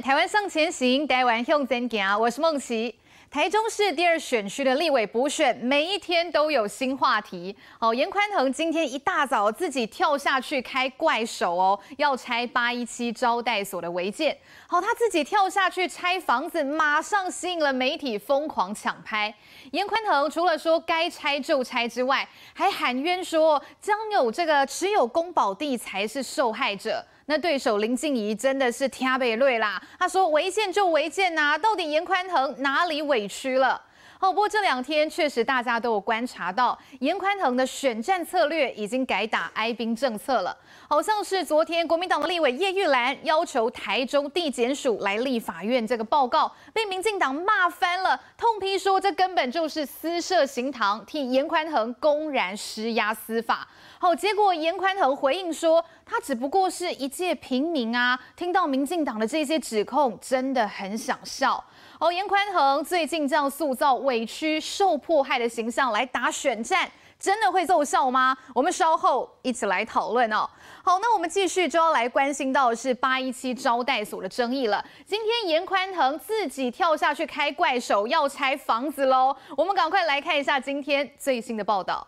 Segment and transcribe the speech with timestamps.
[0.00, 2.94] 台湾向前行，台湾向前行，我是梦琪。
[3.30, 7.54] 台中市第二选区的立委补选，每一天都有新话题。
[7.78, 14.36] 好，严宽恒今天一大早自己跳下去开怪手哦，要拆八一七招待所的违建。
[14.66, 19.34] 好，他自己跳下去拆房子，马上吸引了媒体疯狂抢拍。
[19.72, 27.04] 严宽恒除了说该拆就拆之外，还喊冤说将有这个持有公保地才是受害者。
[27.26, 33.80] 那对手林静怡真的是天贝瑞啦，他说违建就违建呐、到底严宽恒哪里委屈了？
[34.18, 40.56] 哦，不过这两天确实大家都有观察到，严宽恒的选战策略已经改打哀兵政策了。
[40.88, 53.66] 好像是昨天国民党的立委叶玉兰要求台中地检署来立法院这个报告，被民进党骂翻了，痛批说这根本就是私设行堂，替严宽恒公然施压司法。
[54.02, 61.64] 好，结果严宽恒回应说，他只不过是一介平民啊，听到民进党的这些指控，真的很想笑。
[62.00, 68.36] 哦，严宽恒最近这样塑造委屈、受迫害的形象来打选战，真的会奏效吗？
[68.52, 70.50] 我们稍后一起来讨论哦。
[70.82, 74.84] 好，那我们继续就要来关心到的是八一七招待所的争议了。
[75.06, 79.36] 今天严宽恒自己跳下去开怪手，要拆房子喽。
[79.56, 82.04] 我们赶快来看一下今天最新的报道。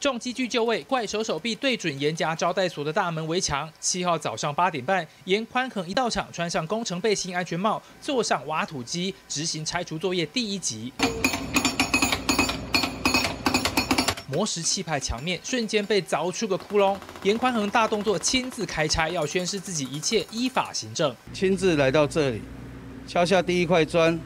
[0.00, 3.70] 重机具就位，怪手手臂对准颜家招待所的大门围墙。
[3.78, 10.90] 七号早上八点半，严宽恒一到场，穿上工程背心、安全帽，坐上挖土机，执行拆除作业第一集。
[14.26, 21.14] 磨石气派墙面瞬间被凿出个窟窿，严宽恒大动作亲自开拆，要宣示自己一切依法行政。
[21.34, 22.40] 亲自来到这里，
[23.06, 24.18] 敲下第一块砖，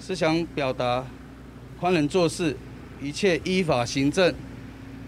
[0.00, 1.04] 是想表达
[1.78, 2.56] 宽仁做事，
[3.02, 4.34] 一切依法行政。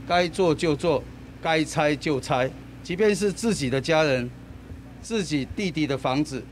[0.07, 1.03] 该做就做，
[1.43, 2.51] 该拆就拆，
[2.83, 4.31] 即便是自己的家人、
[5.01, 6.43] 自己弟弟的房子，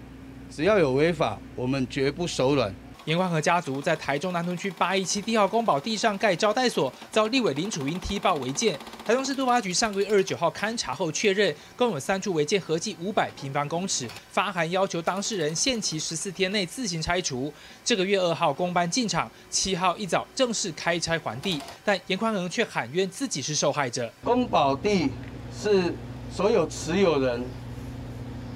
[0.51, 2.75] 只要有违法，我们绝不手软。
[3.05, 8.79] 严宽和家族在台中南屯区八一七地号公保地上盖招待所，遭立委林楚英踢爆违建。
[9.05, 17.53] 台中市都发局上个月二十九号勘查后确认，共有三处违建，合计五百平方公尺，发函要求当事人限期十四天内自行拆除。
[17.85, 24.09] 这个月二号公班进场，七号一早正式开拆还地，但严宽恒却喊冤自己是受害者。
[24.23, 25.11] 公保地
[25.53, 25.93] 是
[26.33, 27.45] 所有持有人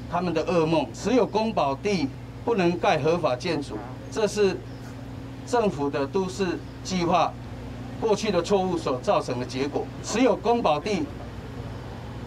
[0.09, 2.07] 他们的噩梦，持有公保地
[2.45, 3.77] 不能盖合法建筑。
[4.17, 4.57] 这是
[5.47, 6.47] 政府的都市
[6.83, 7.31] 计划
[8.01, 9.87] 过去的错误所造成的结果。
[10.03, 11.05] 持有公保地，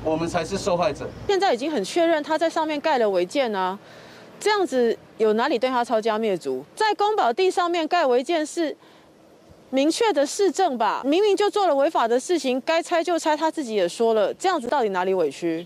[0.03, 1.09] 我们才是受害者。
[1.27, 3.79] 现在已经很确认他在上面盖了违建啊，
[4.39, 6.63] 这样子有哪里对他抄家灭族？
[6.75, 8.77] 在公保地上面盖违建是
[9.71, 11.01] 明确的市政吧？
[11.03, 15.65] 明明就做了违法的事情，该拆就拆，他自己也说了，这样子到底哪里委屈？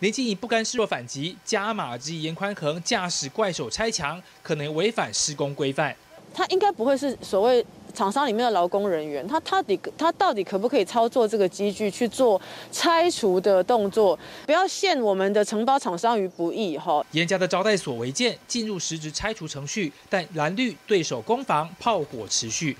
[0.00, 5.94] 林静怡不甘示弱反击，加码质疑颜宽恒驾驶怪手拆墙，可能违反施工规范。
[6.32, 14.16] 他应该不会是所谓厂商里面的劳工人员，他他底他到底可不可以操作这个机具去做拆除的动作？
[14.46, 17.04] 不要陷我们的承包厂商于不义哈。
[17.10, 22.76] 严家的招待所违建进入实质拆除程序，但蓝绿对手攻防炮火持续。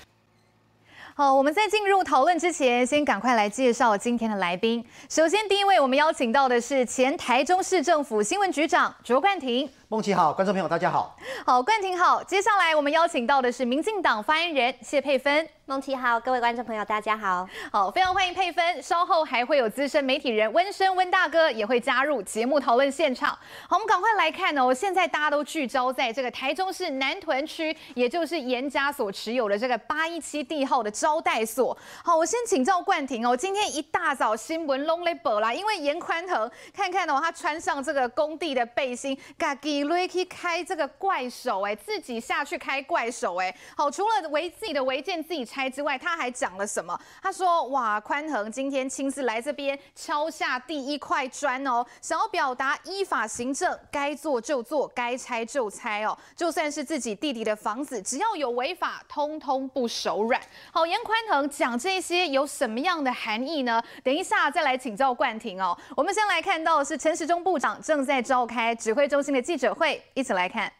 [1.19, 4.81] 好，我们在进入讨论之前，先赶快来介绍今天的来宾。
[5.09, 9.69] 首先，第一位我们邀请到的是前台中市政府新闻局长卓冠廷。
[9.91, 11.17] 孟琦好，观众朋友大家好。
[11.43, 12.23] 好，冠廷好。
[12.23, 15.49] 接下来我们邀请到的是民进党发言人谢佩芬。
[15.65, 17.47] 梦琪好，各位观众朋友大家好。
[17.71, 18.81] 好，非常欢迎佩芬。
[18.81, 23.29] 稍后还会有资深媒体人温生温大哥也会加入节目讨论现场。
[23.67, 24.71] 好，我们赶快来看哦。
[24.71, 31.75] 现在大家都聚焦在这个台中市南屯区，也就是严家所持有的这个八一七地号的招待所。
[32.03, 33.35] 好，我先请教冠廷哦。
[33.37, 43.53] 今天一大早新闻 long label 啦，因为严宽恒看看哦，他穿上这个工地的背心，嘎瑞去开这个怪手哎，自己下去开怪手哎。
[43.75, 46.99] 好，除了违自己的违建自己拆之外，他还讲了什么？
[47.21, 56.17] 他说：哇，宽恒今天亲自来这边敲下第一块砖哦，想要表达依法行政，该做就做，该拆就拆哦。
[56.35, 60.41] 就算是自己弟弟的房子，只要有违法，通通不手软。
[60.71, 63.81] 好，严宽恒讲这些有什么样的含义呢？
[64.03, 65.77] 等一下再来请教冠廷哦。
[65.95, 70.01] 我们先来看到是陈时中部长正在召开指挥中心的记者会。
[70.13, 70.71] 一起来看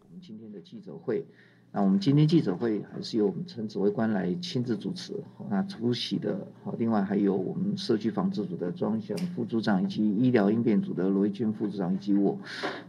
[0.00, 1.24] 我们今天的记者会。
[1.70, 5.12] 那我们今天记者会还是由我们陈指挥官来亲自主持。
[5.50, 12.38] 那出席的，好，另外还有我们社区防治组的庄祥副组长，以及医疗应变组的罗一军副组长，以及我。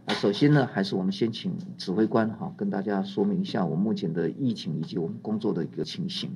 [0.06, 6.30] 那首先呢，还是我们先请指挥官哈，跟大家说明一下我目前的疫情以及我们工作的一个情形。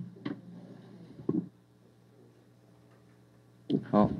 [3.91, 4.11] 好，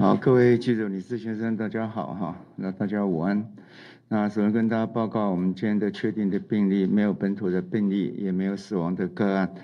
[0.00, 2.36] 好，各位记者、女士、先生，大家好哈。
[2.56, 3.54] 那大家午安。
[4.12, 9.54] 那首先跟大家报告，我们今天的确定的病例没有本土的病例，也没有死亡的个案。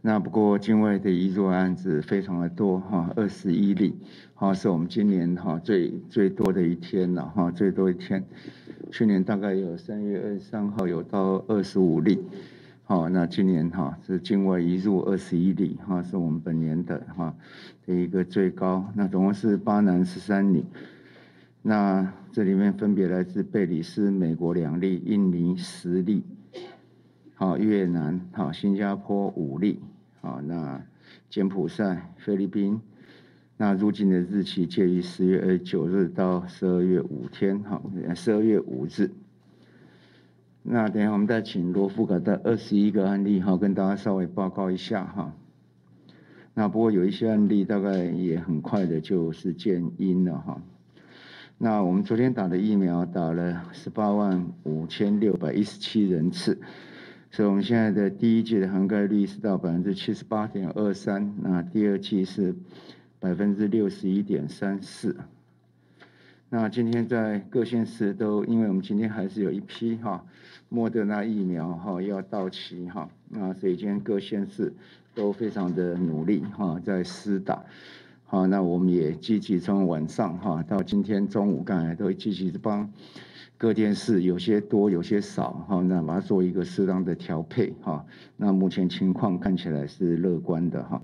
[0.00, 3.94] 那不过境外的移入案子非常的多哈，二十一例，
[4.34, 8.24] 哈是我们今年哈最最多的一天了哈，最多一天。
[8.90, 12.18] 去年大概有三月二十三号有到二十五例，
[12.84, 17.34] 好，那今年哈是境外移入二十一例哈，是我们本年的哈
[17.84, 18.90] 的一个最高。
[18.94, 20.64] 那总共是八男十三女。
[21.64, 26.24] 那这里面分别来自贝里斯、美国两例，印尼十例，
[27.34, 29.78] 好，越南好，新加坡五例，
[30.20, 30.84] 好，那
[31.30, 32.80] 柬埔寨、菲律宾，
[33.56, 37.80] 那入境的日期介于十月二十九日到十二月五天，好，
[38.16, 39.12] 十二月五日。
[40.64, 45.32] 那等下我们再请罗富格的二十一个案例，好，跟大家稍微报告一下哈。
[46.54, 50.60] 那不过有一些案例大概也很快的就是见阴了哈。
[51.64, 56.60] 那我们昨天打的疫苗打了十八万五千六百一十七人次，
[57.30, 62.52] 所以我们现在的第一季的涵盖率是到百分之七十八点二三，那第二季是
[63.20, 65.16] 百分之六十一点三四。
[66.48, 70.24] 那今天在各县市都，因为我们今天还是有一批哈
[70.68, 74.72] 莫德纳疫苗哈要到期哈，那所以今天各县市
[75.14, 77.64] 都非常的努力哈在施打。
[78.32, 82.90] 好，那我们也积极从晚上哈到今天中午，刚才都积极帮
[83.58, 88.06] 各县市有些多有些少哈，那把它做一个适当的调配哈。
[88.38, 91.02] 那目前情况看起来是乐观的哈。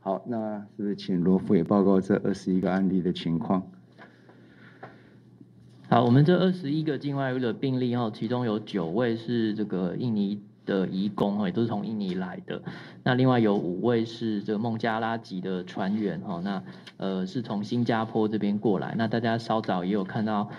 [0.00, 3.62] 好，那是不是请罗副也报告这二十一个案例的情况？
[5.88, 10.42] 好，我们这二十一个境外的病例哈，其中有九位是这个印尼。
[10.66, 12.60] 的移工也都是从印尼来的。
[13.02, 16.62] 那另外有五位是这个孟加拉籍的船员哈，那
[16.98, 18.94] 呃是从新加坡这边过来。
[18.98, 20.50] 那大家稍早也有看到。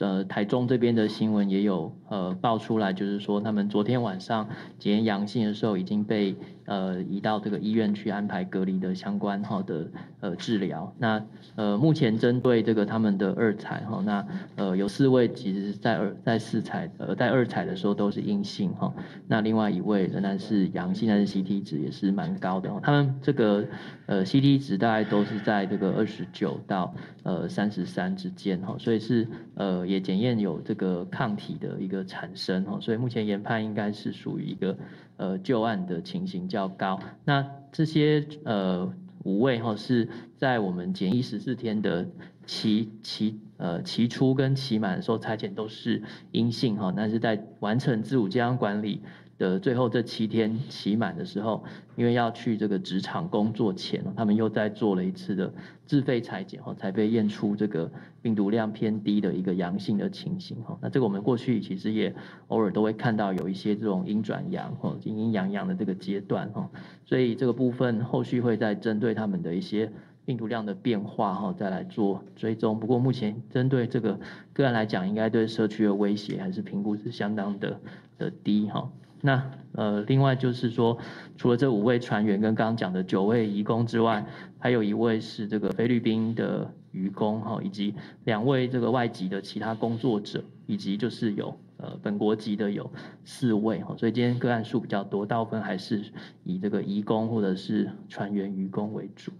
[0.00, 6.36] 呃，台中这边的新闻也有呃报出来，就是说他们昨天晚上检验阳性的时候，已经被
[6.68, 10.94] 呃移到这个医院去安排隔离的相关哈的呃治疗。
[10.98, 11.20] 那
[11.56, 14.24] 呃目前针对这个他们的二采哈，那
[14.54, 18.94] 呃有四位其实在二在四采呃在二采的时候都是阴性哈，
[19.26, 22.70] 那另外一位仍然是阳性，但是 CT 值也是蛮高的。
[22.84, 23.64] 他们这个
[24.06, 26.94] 呃 CT 值大概都是在这个二十九到
[27.24, 29.26] 呃三十三之间哈，所以是
[29.56, 29.88] 呃。
[29.88, 34.76] 也检验有这个抗体的一个产生哈，所以目前研判应该是属于一个
[35.18, 36.98] 呃旧案的情形较高。
[37.26, 38.90] 那这些呃
[39.24, 42.08] 五位哈是在我们检疫十四天的
[42.46, 49.02] 期期呃期初跟期满的时候裁剪都是阴性哈，但是在完成自主健康管理
[49.38, 51.62] 的最后这七天期满的时候，
[51.94, 55.52] 因为要去这个职场工作前，他们又再做了一次的
[55.86, 57.90] 自费采检后，才被验出这个
[58.20, 60.76] 病毒量偏低的一个阳性的情形哈。
[60.82, 62.12] 那这个我们过去其实也
[62.48, 66.68] 偶尔都会看到有一些这种阴转阳哈，阴阴阳阳的这个阶段哈。
[67.06, 69.92] 所以这个部分后续会再针对他们的一些
[70.24, 72.80] 病毒量的变化哈，再来做追踪。
[72.80, 74.18] 不过目前针对这个
[74.52, 77.80] 个案来讲，应该对社区的威胁还是评估是相当的
[78.18, 78.90] 的低哈。
[79.20, 80.96] 那呃，另外就是说，
[81.36, 84.24] 除了这五位船员跟刚刚讲的九位移工之外，
[84.58, 87.94] 还有一位是这个菲律宾的渔工哈，以及
[88.24, 92.90] 两位这个外籍的其他工作者，以及就是有呃本国籍的有
[93.24, 96.04] 四位哈，所以今天个案数比较多，大部分还是
[96.44, 99.32] 以这个移工或者是船员渔工为主。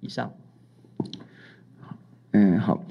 [0.00, 0.32] 以上。
[2.32, 2.82] 嗯，好，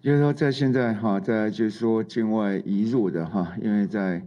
[0.00, 4.20] 就是说在现在哈，在就是说境外移入的哈，因为在。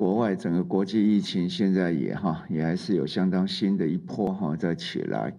[0.00, 5.30] 国外整个国际疫情现在也哈也还是有相当新的一波哈在起来。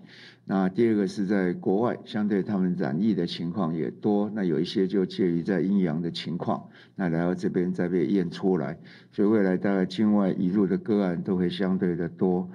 [0.45, 8.77] 那第二个是在国外，相对他们染疫的情况也多，那有一些就介于在阴阳的情况，那来到这边再被验出来，
[9.11, 12.47] 所以未来大概境外移入的个案都会相对的多。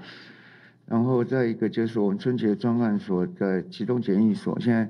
[0.87, 4.89] 然后再一个就是我们春节专案所的集中检疫所现在。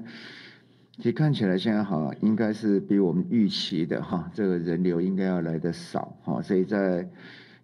[0.98, 7.06] 其实看起来现在好应该是比我们预期的哈，这个人流应该要来的少哈，所以在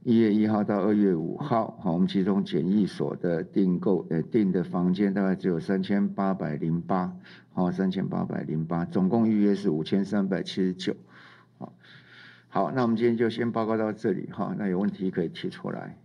[0.05, 7.11] 一月一号到二月五号，哈，我们其中检疫所的订购呃订的房间大概只有三千八百零八，
[7.55, 10.95] 好，三千八百零八，总共预约是五千三百七十九，
[11.57, 11.73] 好，
[12.49, 15.97] 好，那我们今天就先报告到这里哈，那有问题可以提出来，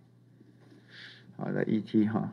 [1.36, 2.32] 好的，ET 哈。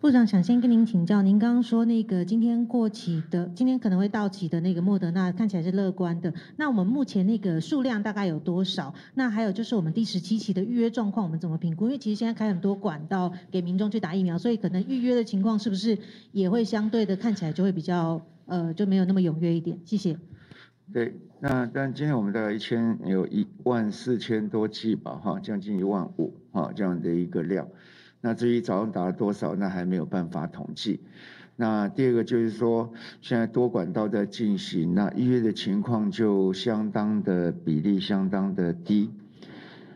[0.00, 6.32] 部长想先跟您请教，您刚刚说那个今天过期的，今天可能会到期的那个莫德纳看起来是乐观的。
[6.56, 8.94] 那我们目前那个数量大概有多少？
[9.14, 11.86] 那还有就是我们第十七期的预约状况，我们怎么评估？
[11.86, 15.98] 因为其实现在开很多管道给民众去打疫苗，所以可能预约的情况是不是
[16.30, 19.80] 也会相对的看起来就会比较呃就没有那么踊跃一点？
[19.84, 20.16] 谢谢。
[20.92, 27.66] 对，那但今天我们大概一千有一万四千多剂吧，哈，将近一万五，哈，这样的一个量。
[28.20, 31.00] 那至于早上打了多少，那还没有办法统计。
[31.56, 39.10] 那第二个就是说，现在多管道在进行，那预约的情况就相当的比例相当的低。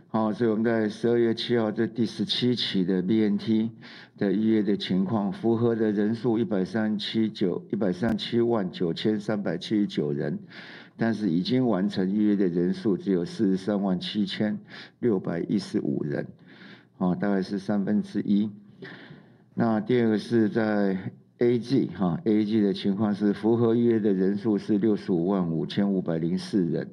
[0.09, 3.71] 好，所以我们在十二月七号这第十七期的 BNT
[4.19, 10.39] 的预约的情况，符合的人数一百三七九一百三七万九千三百七十九人，
[10.99, 14.59] 但是已经完成预约的人数只有四十三万七千
[14.99, 16.27] 六百一十五人，
[17.03, 18.49] 啊，大概是三分之一。
[19.55, 26.89] 那第二个是在 AG 哈 AG 的情况是符合预约的人数是六十五万五千五百零四人。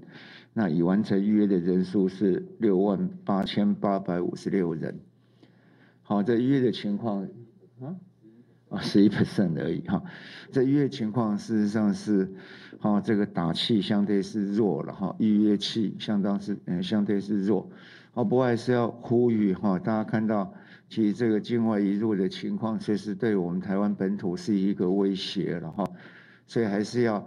[0.51, 4.99] 那已完成预约的人数是六万八千八百五十六人。
[6.01, 7.21] 好，这预约的情况
[7.79, 7.95] 啊
[8.69, 10.03] 啊，十一 percent 而已哈。
[10.51, 12.33] 这预约情况事实上是，
[12.79, 17.69] 哈，这个打气相对是弱了哈，预约气相当是嗯相对是弱。
[18.13, 20.53] 哦，不过还是要呼吁哈，大家看到
[20.89, 25.83] 其实这个境外移入的情况，确实对我们台湾本土是一个威胁了哈，
[26.47, 27.25] 所以还是要。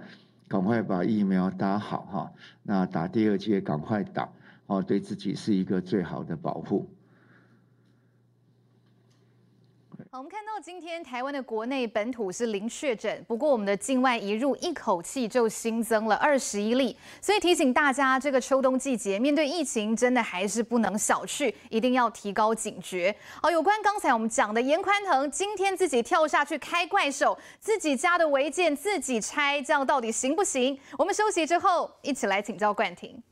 [0.48, 4.28] 赶快把疫苗打好哈，那打第二剂赶快打，
[4.66, 6.86] 哦，对自己是一个最好的保护。
[10.14, 23.16] 好，我们看到今天台湾的国内本土是零确诊，不过我们的境外移入一口气就新增了二十一例，所以提醒大家，这个秋冬季节面对疫情，真的还是不能小觑，一定要提高警觉。
[23.40, 30.78] 好，有关刚才我们讲的严宽腾今天自己跳下去开怪兽，自己家的违建自己拆，这样到底行不行？
[30.98, 33.22] 我们休息之后一起来请教冠廷。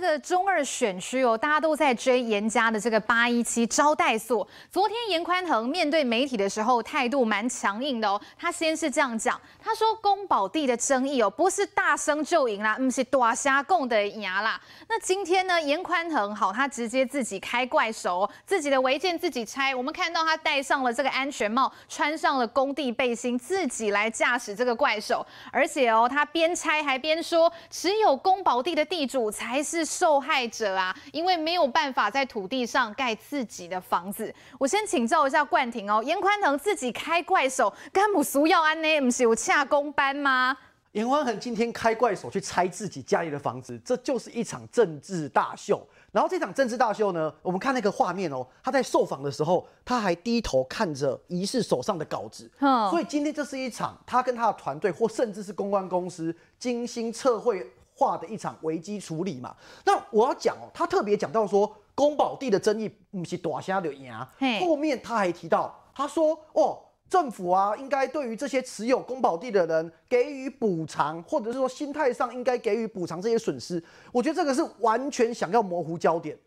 [0.00, 4.48] 这个中二选区哦，大家都在追严家的这个八一七招待所。
[4.70, 8.18] 昨天严宽恒面对媒体的时候，态度蛮强硬的哦。
[8.38, 14.58] 他先是这样讲，他说宫保地的争议哦，不是大声就赢啦，嗯是大声讲的牙啦。
[14.88, 19.74] 那今天呢，严宽恒好，他直接自己开怪手，自己的违建自己拆。
[19.74, 25.26] 我们看到他戴上了这个安全帽，穿上了工地背心，自己来驾驶这个怪手。
[25.52, 29.89] 而且哦，他边拆还边说，只有宫保地的地主才是。
[29.90, 34.32] 受害者啊，因为没有办法在土地上盖自己的房子。
[34.56, 39.00] 我先请教一下冠廷哦，严宽腾自己开怪手，甘姆苏要安呢？
[39.00, 40.56] 不是有洽公班吗？
[40.92, 45.84] 严宽恒今天开怪手去拆自己家里的房子，这就是一场政治大秀。
[46.10, 52.50] 然后这场政治大秀呢，我们看那个画面哦，他在受访的时候，他还低头看着疑似手上的稿子。
[52.58, 57.64] 嗯，所以今天这是一场他跟他的团队，或甚至是公关公司精心测绘。
[58.00, 59.54] 化的一场危机处理嘛，
[59.84, 64.10] 那我要讲哦，他特别讲到说，宫保地的争议不是大声就赢，
[64.58, 66.78] 后面他还提到，他说哦，
[67.10, 76.38] 政府啊，应该对于这些持有宫保地的人给予补偿，或者是说心态上应该给予补偿这些损失，我觉得这个是完全想要模糊焦点。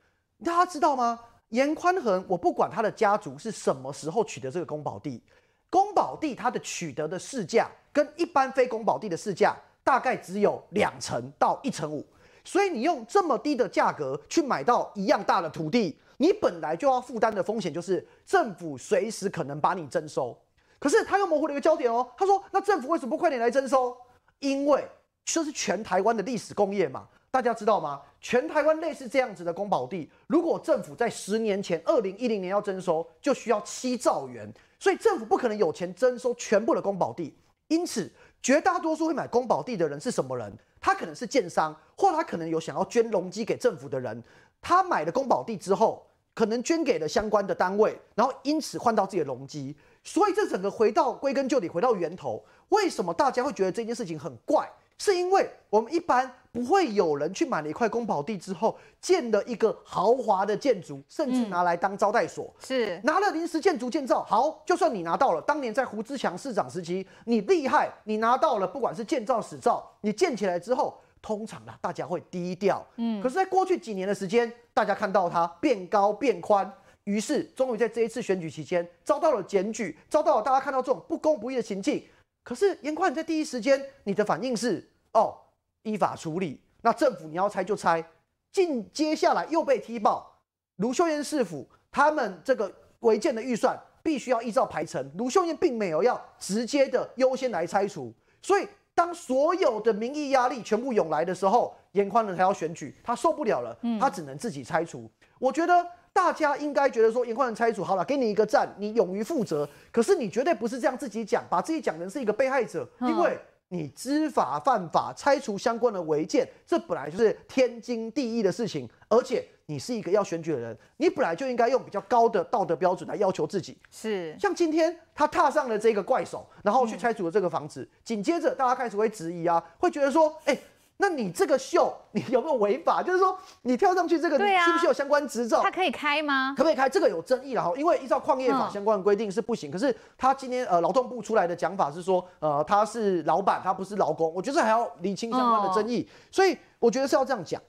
[0.44, 1.20] 大家知道吗？
[1.50, 5.22] 严宽恒，我不管他的家族是什么时候取得这个宫保地，
[5.70, 9.56] 宫保地它的取得的市价跟一般非宫保地的市价。
[9.84, 12.06] 大概只有两成到一成五，
[12.44, 20.38] 所以你用这么低的价格去买到一样大的土地，你本来就要负担的风险就是政府随时可能把你征收。
[20.80, 23.96] 可是他又模糊了一个焦点哦，他说：“那政府为什么不快点来征收？
[24.40, 24.86] 因为
[25.24, 28.02] 这是全台湾的历史工业嘛，大家知道吗？
[28.20, 34.50] 全台湾类似这样子的公保地，如果政府在十年前二零一零年要征收，就需要七兆元，
[34.80, 37.34] 所以政府不可能有钱征收全部的公保地，
[37.68, 38.10] 因此。”
[38.44, 40.54] 绝大多数会买宫保地的人是什么人？
[40.82, 44.22] 他可能是建商，或他可能有想要捐容积给政府的人。
[44.62, 49.74] 他买了宫保地之后，可能捐给了相关的单位，然后因此换到自己的容积。
[50.04, 54.70] 所以这整个回到归根究底，回到源头，为什么大家会觉得这件事情很怪？
[54.98, 62.46] 是因为我们一般不会有人去买了一块公保地之后，建了一个豪华的建筑，甚至拿来当招待所。
[62.46, 72.86] 嗯、是拿了临时建筑建造，好，就算你拿到了，当年在胡志强市长时期，你厉害，你拿到了，不管是建造使照，你建起来之后，通常呢，大家会低调。
[72.98, 76.72] 嗯，可是，在过去几年的时间，大家看到它变高变宽，
[77.06, 82.06] 于是终于在这一次选举期间，遭到了检举，遭到了大家看到这种不公不义的情境。
[82.44, 85.36] 可是严宽，你在第一时间，你的反应是哦，
[85.84, 86.60] 依法处理。
[86.82, 88.04] 那政府你要拆就拆。
[88.52, 90.32] 近接下来又被踢爆，
[90.76, 98.14] 卢秀燕市府他们这个违建的预算必须要依照排程，卢秀燕并没有要直接的优先来拆除。
[98.44, 105.10] 所以当所有的民意压力全部涌来的时候，严宽恒还要选举，他受不了了，他只能自己拆除。
[105.40, 109.68] 我觉得大家应该觉得说严宽恒拆除好了，给你一个赞，你勇于负责。
[109.92, 113.36] 可是你绝对不是这样自己讲，把自己讲成是一个被害者，因为
[113.70, 119.46] 你知法犯法，拆除相关的违建，这本来就是天经地义的事情，而且。
[119.66, 123.78] 你是一个要选举的人，你本来就应该用比较高的道德标准来要求自己。
[123.90, 130.60] 是，像今天他踏上了这个怪手，然后去拆除了这个房子，紧接着大家开始会质疑啊，会觉得说，哎，
[131.04, 133.04] 那你这个秀你有没有违法？
[133.04, 135.62] 就是说你跳上去这个，你是不是有相关执照？
[135.62, 136.54] 他可以开吗？
[136.56, 136.88] 可不可以开？
[136.88, 139.70] 这个有争议了哈，因为依照矿业法相关的规定是不行。
[139.70, 144.34] 可是他今天呃劳动部出来的讲法是说，呃他是老板，他不是劳工。
[144.34, 147.62] 我觉得还要理清相关的争议，所以我觉得是要这样讲。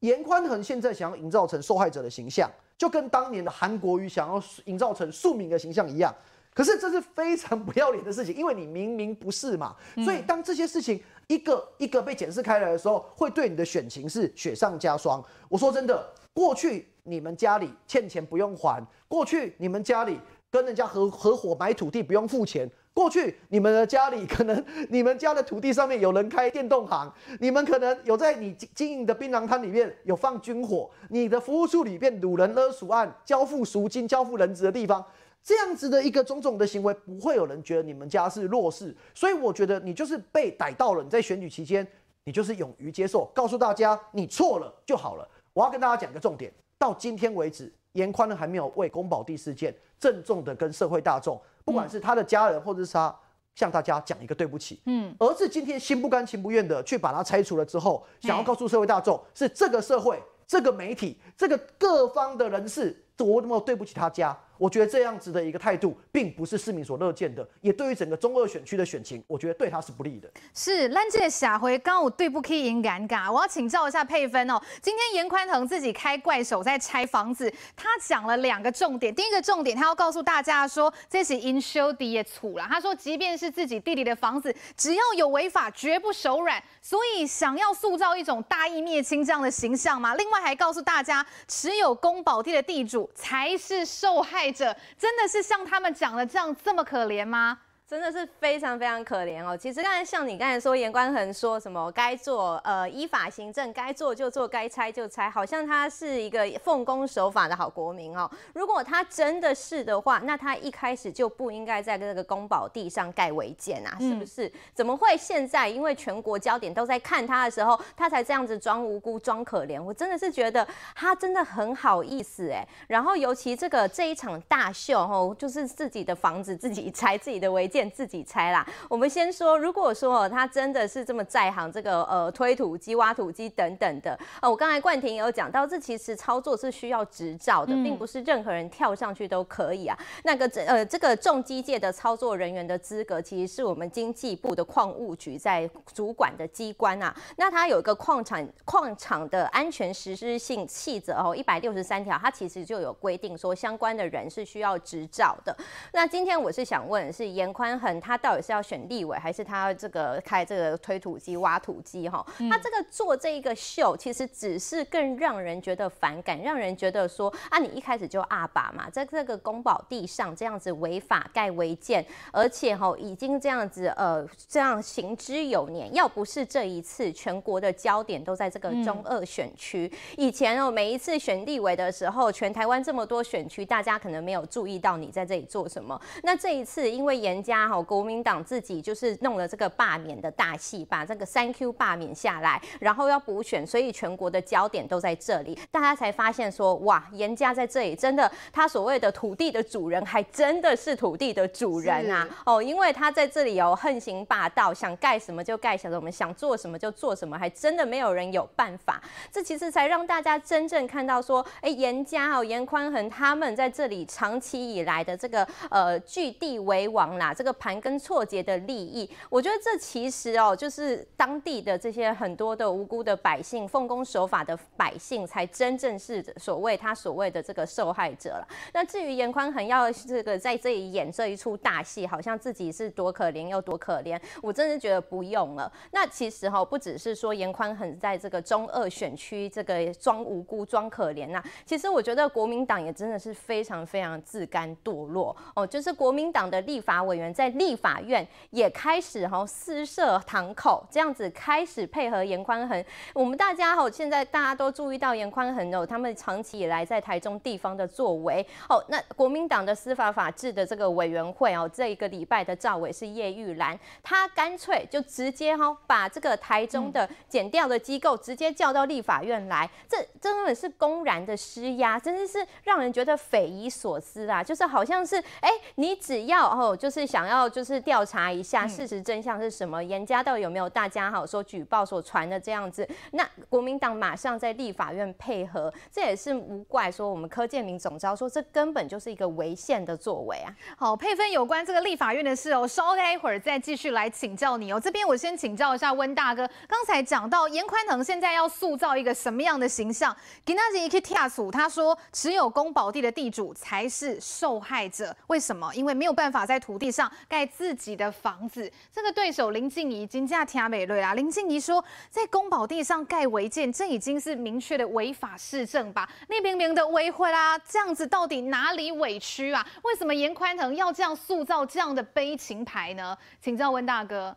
[0.00, 6.12] 严宽恒现在想要营造成受害者的形象，就跟当年的韩国瑜想要营造成庶民的形象一样。
[6.52, 9.74] 可是这是非常不要脸的事情，因为你明明不是嘛。
[10.04, 15.22] 所以当这些事情一个一个被检视开来的时候，会对你的选情是雪上加霜。
[15.48, 20.18] 我说真的，过去你们家里欠钱不用还，过去你们家里
[20.50, 22.70] 跟人家合合伙买土地不用付钱。
[22.92, 35.04] 过去你们的家里可能 你们家的土地上面有人开电动行，你们可能有在你经营的槟榔摊里面有放军火，你的服务处里面掳人勒赎案交付赎金交付人质的地方，
[35.44, 41.86] 这样子的一个种种的行为，不会有人觉得你们家是弱势，所以我觉得你就是被逮到了，你在选举期间
[42.24, 45.28] 你就是勇于接受，告诉大家你错了就好了。
[45.52, 51.38] 我要跟大家讲一个重点，到今天为止，严宽呢还没有为宫保第事件郑重的跟社会大众。
[51.62, 53.14] 不管是他的家人，或者是他
[53.54, 64.36] 向大家讲一个对不起，嗯，而是今天心不甘情不愿的去把它拆除了之后，想要告诉社会大众，是这个社会、这个媒体、这个各方的人士多么对不起他家。
[64.56, 70.30] 我觉得这样子的一个态度，并不是市民所乐见的，也对于整个中二选区的选情，我觉得对他是不利的。
[70.54, 74.60] 是，咱这个社会刚我对不起因尴尬，我要请教一下佩芬哦。
[74.80, 79.14] 今天严宽恒自己开怪手在拆房子，他讲了两个重点。
[79.14, 82.66] 第一个重点，他要告诉大家说，这是因小弟的厝啦。
[82.70, 86.62] 他说，即便是自己弟弟的房子，只要有违法，绝不手软。
[86.80, 90.14] 所以想要塑造一种大义灭亲这样的形象嘛。
[90.14, 94.76] 另外还告诉大家，持有宫保地的地主才是受害着。
[94.98, 97.58] 真的是像他们讲的这样这么可怜吗？
[97.94, 99.56] 真的是非常非常可怜哦。
[99.56, 108.28] 其实刚才像你刚才说，严宽恒说什么该做呃依法行政，该做就做，该拆就拆，好像他是一个奉公守法的好国民哦。
[108.52, 114.48] 如果他真的是的话，那他一开始就不应该在这个宫保地上盖违建啊，是不是？
[114.48, 119.80] 嗯、怎么会现在因为全国焦点都在看他的时候，他才这样子装无辜、装可怜？
[119.80, 122.66] 我真的是觉得他真的很好意思哎。
[122.88, 127.83] 然后尤其这个这一场大秀哦，就是自己的房子自己 拆，自己的违建。
[127.90, 128.66] 自己猜啦。
[128.88, 139.98] 我们先说，如果说他真的是这么在行，这个呃推土机、挖土机等等的，呃，我刚才冠廷也有讲到，这其实操作是需要执照的，并不是任何人跳上去都可以啊。
[140.22, 147.14] 那个呃这个重机械的操作人员的资格，其实是我们经济部的矿务局在主管的机关啊。
[147.36, 155.56] 那它有一个矿产矿场的安全实施性细则哦，一百六十三条，它其实就有规定说相关的人是需要执照的。
[155.92, 157.63] 那今天我是想问的是颜宽。
[158.00, 162.08] 他到底是要选立委，还是他要这个开这个推土机、挖土机？
[162.08, 175.94] 哈，他这个做这一个秀，其实只是更让人觉得反感，让人觉得说啊，你一开始就阿爸嘛，在这个宫保地上这样子违法盖违建，而且哈已经这样子呃这样行之有年。
[175.94, 185.98] 要不是这一次全国的焦点都在这个中二选区，以前哦每一次选立委的时候，全台湾这么多选区，大家可能没有注意到你在这里做什么。
[186.22, 187.53] 那这一次因为严家。
[187.68, 202.28] 好，国民党自己就是弄了这个罢免的大戏，把这个三 Q 罢免下来，然后要补选，所以全国的焦点都在这里，大家才发现说，哇，严家在这里真的，他所谓的土地的主人，还真的是土地的主人啊！
[202.44, 209.00] 哦，因为他在这里有横行霸道，想盖什么就盖什么，想做什么就做什么，还真的没有人有办法。
[209.30, 217.54] 这其实才让大家真正看到说，哎，严家哦，严宽恒他们在这里长期以来的这个呃据地为王啦，这个。
[217.64, 228.48] 盘根错节的利益，我觉得这其实哦，就是当地的这些很多的无辜的百姓、奉公守法的百姓，才真正是所谓他所谓的这个受害者了。
[228.74, 235.72] 那至于严宽恒要这个在这里演这一出大戏，好像自己是多可怜又多可怜，我真的觉得不用了。
[235.92, 247.33] 那其实哈，不只是说严宽恒在这个中二选区这个装无辜、装可怜呐，其实我觉得国民党也真的是非常非常自甘堕落哦，就是国民党的立法委员。
[247.34, 252.84] 在立法院也开始哈私设堂口，这样子开始配合严宽恒。
[253.12, 258.82] 我们大家哈现在大家都注意到严宽恒哦，他们长期以来在台中地方的作为哦。
[258.88, 274.42] 那国民党的司法法制的这个委员会哦，这一个礼拜的召委是叶玉兰，他干脆就直接哈把这个台中的减掉的机构直接叫到立法院来，这真的是公然的施压，真的是让人觉得匪夷所思啊！
[274.42, 290.54] 就是好像是哎，你只要哦，就是想要就是调查一下事实真相是什么，严家到底有没有大家好说举报所传的这样子，那国民党马上在立法院配合，这也是无怪说我们柯建明总招说这根本就是一个违宪的作为啊！
[290.76, 294.80] 好，佩芬有关这个立法院的事哦，稍待一会儿再继续来请教你哦。
[294.80, 300.14] 这边我先请教一下温大哥，刚才讲到严宽腾现在要塑造一个什么样的形象？
[300.44, 305.72] 给那几个跳鼠，他说持有公保地的地主才是受害者，为什么？
[305.74, 308.70] 因为没有办法在土地上盖自己的房子。
[308.92, 316.08] 这个对手林静仪金价听美瑞啊，林静怡说在公保地上盖违建，这已经是明确的违法事政吧？
[316.28, 319.66] 那明明的违规啦，这样子到底哪里委屈啊？
[319.82, 323.16] 为什么严宽腾要这样塑造这样的悲情牌呢？
[323.40, 324.36] 请教温大哥。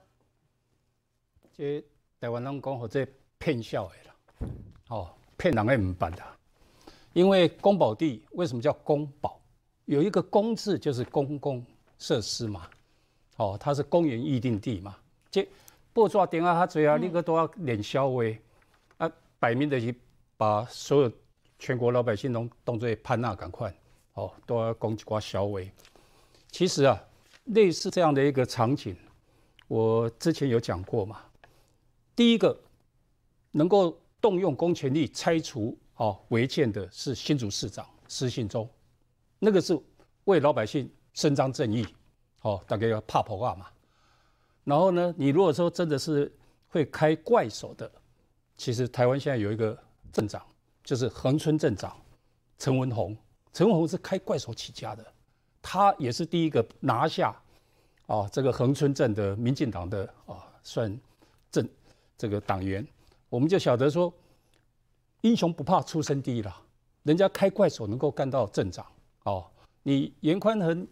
[1.56, 1.84] 这
[2.20, 4.50] 台湾人讲，或者骗笑的啦，
[4.90, 6.24] 哦，骗人也唔办的。
[7.14, 9.40] 因为公保地为什么叫公保？
[9.86, 11.66] 有一个公字就是公公
[12.00, 12.68] 设施嘛，
[13.38, 14.96] 哦，它是公园预定地嘛。
[15.30, 15.48] 这
[15.94, 18.40] 报纸电话他最后你个都要脸消微
[18.98, 19.94] 啊，摆明的是
[20.38, 21.12] 把所有
[21.60, 23.76] 全国老百姓都当作潘娜赶快，
[24.14, 25.72] 哦，都要攻击瓜消威。
[26.52, 27.04] 其实啊，
[27.46, 28.96] 类似这样的一个场景，
[29.68, 31.22] 我之前有讲过嘛。
[32.16, 32.58] 第一个
[33.52, 38.70] 能够动用公权力拆除哦违建的是新竹市长施信中，
[39.40, 39.80] 那个是
[40.26, 41.84] 为老百姓伸张正义，
[42.44, 43.66] 哦，大概要怕婆啊嘛。
[44.64, 46.32] 然后呢，你如果说真的是
[46.68, 47.92] 会开怪手的，
[48.56, 49.76] 其实台湾现在有一个
[50.14, 50.40] 镇长，
[50.84, 51.98] 就是恒春镇长
[52.60, 53.18] 陈文宏，
[53.52, 55.04] 陈文宏是开怪手起家的，
[55.60, 57.36] 他也是第一个拿下
[58.06, 60.96] 啊这个恒春镇的民进党的啊算
[61.50, 61.68] 镇。
[62.16, 62.88] 这个党员，
[63.28, 64.14] 我们就晓得说，
[65.22, 66.56] 英雄不怕出身低了。
[67.02, 68.86] 人家开怪手能够干到镇长，
[69.24, 69.48] 哦，
[69.82, 70.88] 你严宽恒，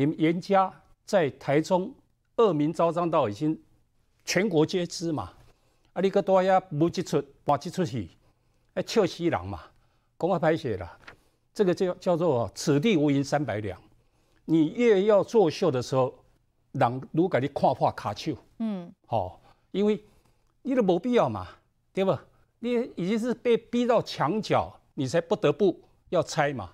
[0.00, 0.72] 你们严家
[1.04, 1.92] 在台中
[2.36, 3.60] 恶名昭彰到已经
[4.24, 5.30] 全国皆知嘛。
[5.92, 8.08] 啊，你个多呀，不几出，把几出戏，
[8.72, 9.60] 哎，笑死人嘛，
[10.16, 10.90] 公开拍写了，
[11.52, 13.78] 这个叫叫做此地无银三百两。
[14.46, 16.14] 你越要作秀的时候，
[16.72, 20.02] 人如果你看破卡丘，嗯，好、哦，因为。
[20.62, 21.48] 你都没必要嘛，
[21.90, 22.14] 对不？
[22.58, 26.70] 你已经是被逼到墙角，你才不得不要拆嘛，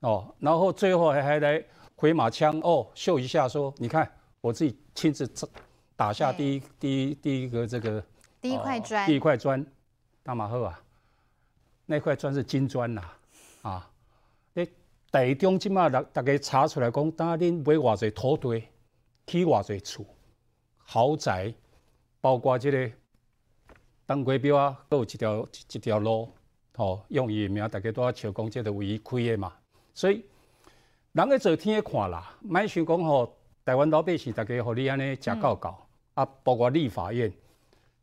[0.00, 1.62] 哦，然后最后还还来
[1.96, 5.26] 回马枪哦，秀一下说，你看我自己亲自
[5.96, 8.04] 打下第一第一第一个这个
[8.40, 9.66] 第一块砖，第一块砖，
[10.22, 10.80] 大马赫啊，
[11.86, 13.02] 那块砖是金砖呐，
[13.62, 13.90] 啊，
[14.52, 14.68] 你
[15.10, 18.62] 台中今嘛大大家查出来讲，当恁买偌侪土地，
[19.26, 20.04] 起偌侪厝，
[20.76, 21.52] 豪宅，
[22.20, 22.92] 包括这个。
[24.08, 26.30] 当归标啊，都有一条一条路，
[26.76, 29.52] 哦，用伊名，大家都要笑讲，这个唯一开的嘛。
[29.92, 30.24] 所以，
[31.16, 35.74] 人个做天看啦，卖想讲吼，台湾老百姓大家互你安尼食够够
[36.12, 37.32] 啊，包括立法院，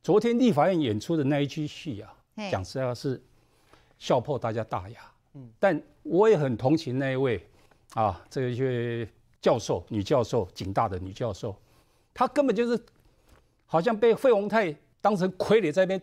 [0.02, 2.12] 昨天立法院演出的那一出戏啊，
[2.50, 3.22] 讲实话是
[4.00, 5.00] 笑破大家大牙。
[5.36, 7.48] 嗯，但我也很同情那一位
[7.94, 9.08] 啊，这个一位
[9.40, 11.56] 教授，女教授，警大的女教授，
[12.16, 12.84] 她根本就是
[13.68, 14.76] 好像被费鸿泰。
[15.02, 16.02] 当成傀儡在那边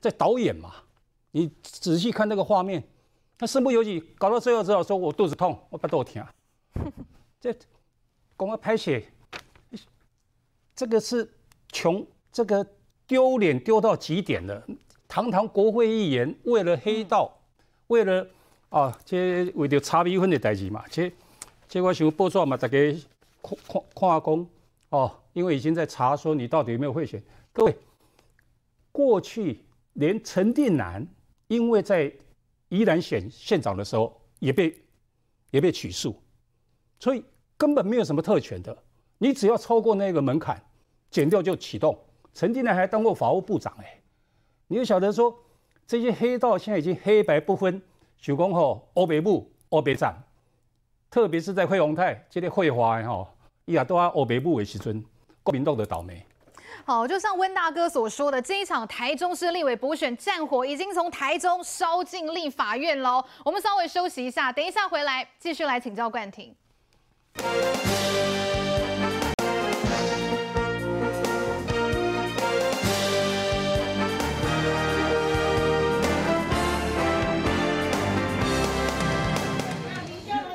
[0.00, 0.72] 在导演嘛？
[1.32, 2.84] 你仔细看那个画面，
[3.38, 6.24] 他身不由己，搞到最后只好说：“我肚子痛，我不肚疼。”
[7.40, 7.54] 这
[8.36, 9.06] 公安拍写，
[10.74, 11.28] 这个是
[11.72, 12.66] 穷，这个
[13.06, 14.64] 丢脸丢到极点了。
[15.06, 17.30] 堂堂国会议员为了黑道，
[17.88, 18.26] 为了
[18.70, 21.12] 啊，这为了查米粉的代志嘛，这
[21.68, 22.78] 这我想报纸嘛，大家
[23.42, 24.46] 看看看下讲
[24.88, 27.76] 哦，因为已经在查说你到底有没有贿选，各位。
[28.90, 29.60] 过去
[29.94, 31.06] 连陈定南，
[31.48, 32.12] 因为在
[32.74, 34.76] 宜兰选县长的时候也被
[35.52, 36.20] 也被起诉，
[36.98, 37.24] 所以
[37.56, 38.76] 根本没有什么特权的。
[39.18, 40.60] 你只要超过那个门槛，
[41.08, 41.96] 减掉就启动。
[42.32, 44.00] 陈定南还当过法务部长哎、
[44.66, 45.32] 你就晓得说
[45.86, 47.80] 这些黑道现在已经黑白不分，
[48.18, 50.20] 许公吼欧北部欧北站，
[51.08, 53.28] 特别是在费鸿泰这些绘画吼，
[53.66, 55.00] 伊也都要欧北部为时尊，
[55.44, 56.26] 国民党的倒霉。
[56.84, 63.24] 好，就像温大哥所说的，这一场台中市立委补选战火已经从台中烧进立法院喽。
[63.44, 66.54] 我们稍微休息一下，等一下回来继续来请教冠廷。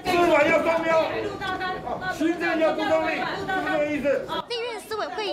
[0.05, 1.03] 司法要双标，
[2.13, 4.27] 行政要不中立，是这个意思。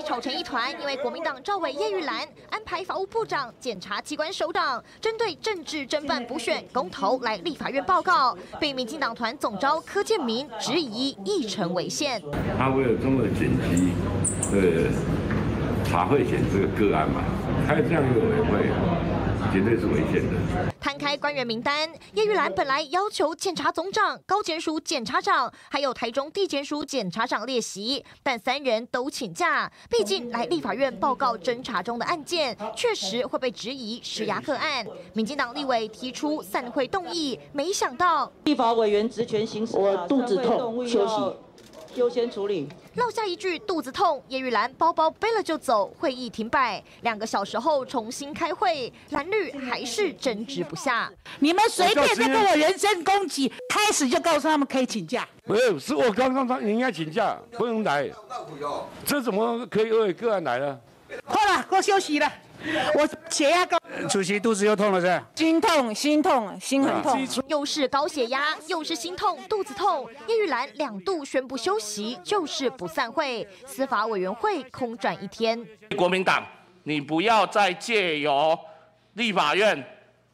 [0.02, 12.22] 吵成一团，因为国民党赵伟叶玉兰安排法务部长、检察机关首长针对政治侦办补选公投来立法院报告，被民进党团总召柯建铭质疑议程违宪。
[12.58, 13.92] 他为了这么紧急
[14.52, 14.90] 呃
[15.84, 17.22] 查会选这个个案嘛，
[17.66, 19.15] 开这样一个委员会。
[19.56, 20.70] 绝对是危险的。
[20.78, 29.70] 摊开官员名单，叶玉兰本来要求检察总长、高检署检察长，还有台中地检署检察长列席，但三人都请假。
[29.88, 34.86] 毕竟来立法院报告侦查中的案件，确实会被质疑施压个案。
[35.14, 41.14] 民进党立委提出散会动议，没想到立法委员职权行使，我肚子痛，休息。
[41.96, 46.82] 优先处理，落下一句肚子痛，叶玉兰包包背了就走，会议停摆。
[47.02, 51.10] 两个小时后重新开会，蓝绿还是争执不下。
[51.40, 55.26] 你们随便在跟我人身攻击，开始就告诉他们可以请假。
[55.44, 58.10] 没有，是我刚刚说你应该请假，不用来。
[59.04, 60.78] 这怎么可以为个案来呢？
[61.24, 62.30] 好了，我休息了。
[62.94, 65.22] 我血压高，主席肚子又痛了是？
[65.34, 67.26] 心痛，心痛，心很痛。
[67.48, 70.08] 又是高血压，又是心痛，肚子痛。
[70.26, 73.46] 叶玉兰两度宣布休息，就是不散会。
[73.66, 75.64] 司法委员会空转一天。
[75.96, 76.44] 国民党，
[76.84, 78.58] 你不要再借由
[79.14, 79.84] 立法院、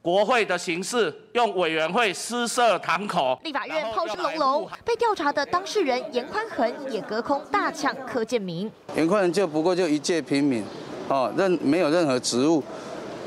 [0.01, 3.39] 国会的形式，用委员会私设堂口。
[3.45, 8.71] 立法院炮声隆隆，被调查的当事人严宽恒也隔空大呛柯建铭。
[8.97, 10.65] 严宽恒就不过就一介平民。
[11.09, 12.63] 哦，任没有任何职务。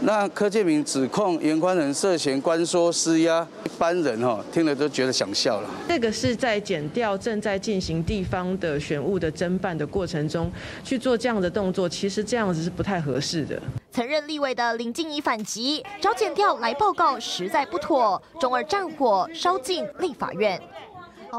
[0.02, 5.70] 那柯建明指控严宽仁涉嫌官说施压，一般人哈听了都觉得想笑了。
[5.88, 10.52] 这个是在检调正在进行地方的选务的侦办的过程中
[10.84, 13.58] 去做这样的动作，其实这样子是不太合适的。
[13.90, 20.62] 曾任立委的林静仪反击，找检调来报告实在不妥，中二战火烧进立法院。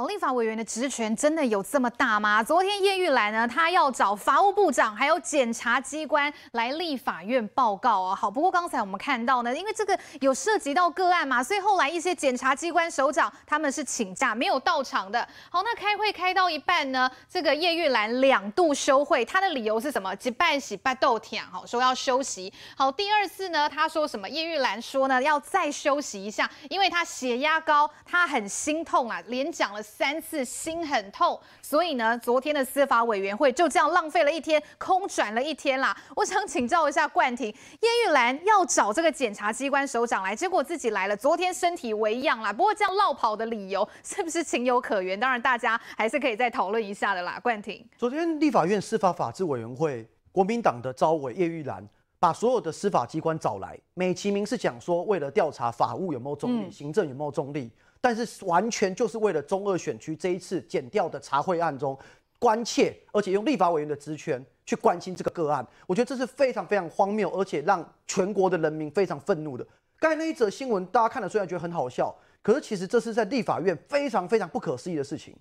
[0.05, 2.43] 立法委员的职权真的有这么大吗？
[2.43, 8.15] 昨天叶玉兰呢，她要找法务部长还有检察机关来立法院报告啊。
[8.15, 15.27] 好，不过刚才我们看到呢，因为这个有涉及到个案嘛，所以后来一些检察机关首长他们是请假没有到场的。
[15.49, 20.15] 好，那开会开到一半呢，这个叶玉兰两度休会，他的理由是什么？
[20.23, 22.53] 一半是巴豆甜，好说要休息。
[22.77, 24.29] 好，第二次呢，他说什么？
[24.29, 29.83] 叶玉兰说呢，要再休息一下，因为他血压高，他很心痛啊，连讲了。
[29.87, 35.97] 三次心很痛，所以呢，昨天的司法委员会就这样浪费了一天，空转了一天啦。
[36.17, 41.17] 我想请教一下冠廷，叶玉兰要找这个检察机关首长来，结果自己来了。
[41.17, 45.19] 昨天身体微恙啦，不过这样落跑的理由是不是情有可原？
[45.19, 47.39] 当然，大家还是可以再讨论一下的啦。
[47.41, 51.87] 冠廷，昨天立法院司法法制委员会，国民党的招委叶玉兰
[52.19, 57.71] 把所有的司法机关找来，美其名是讲说为了调查法务有没有中立，嗯、行政有没有中立。
[58.01, 61.99] 但是完全就是为了中二选区这一次剪掉的查贿案中
[62.39, 69.67] 关切，而且用立法委员的职权去关心这个个案，我觉得这是非常非常荒谬，而且让全国的人民非常愤怒的。
[69.99, 75.35] 刚才那一则新闻，大家看了虽然觉得很好笑，可是其实这是在立法院非常非常不可思议的事情。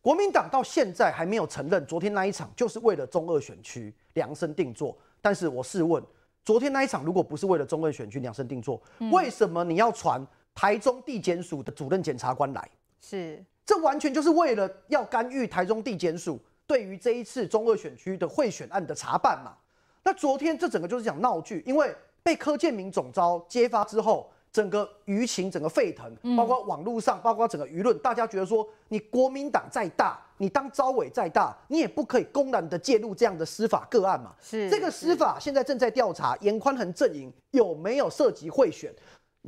[0.00, 4.96] 国民党到现在还没有承认昨天那一场就是为了中二选区量身定做。
[5.20, 6.00] 但是我试问，
[6.44, 10.24] 昨天那一场如果不是为了中二选区量身定做，为什么你要传？
[10.56, 19.54] 台中地检署的主任检察官来，是这完全就是为了要干预台中地检署对于这一次中二选区的贿选案的查办嘛。
[20.02, 34.34] 那昨天这整个就是讲闹剧，因为被柯建明总招揭发之后，整个舆情整个沸腾，包括网络上，包括整个舆论，大家觉得说，你国民党再大，你当招委再大，你也不可以公然的介入这样的司法个案嘛。
[34.40, 38.90] 是这个司法现在正在调查严宽恒阵营有没有涉及贿选。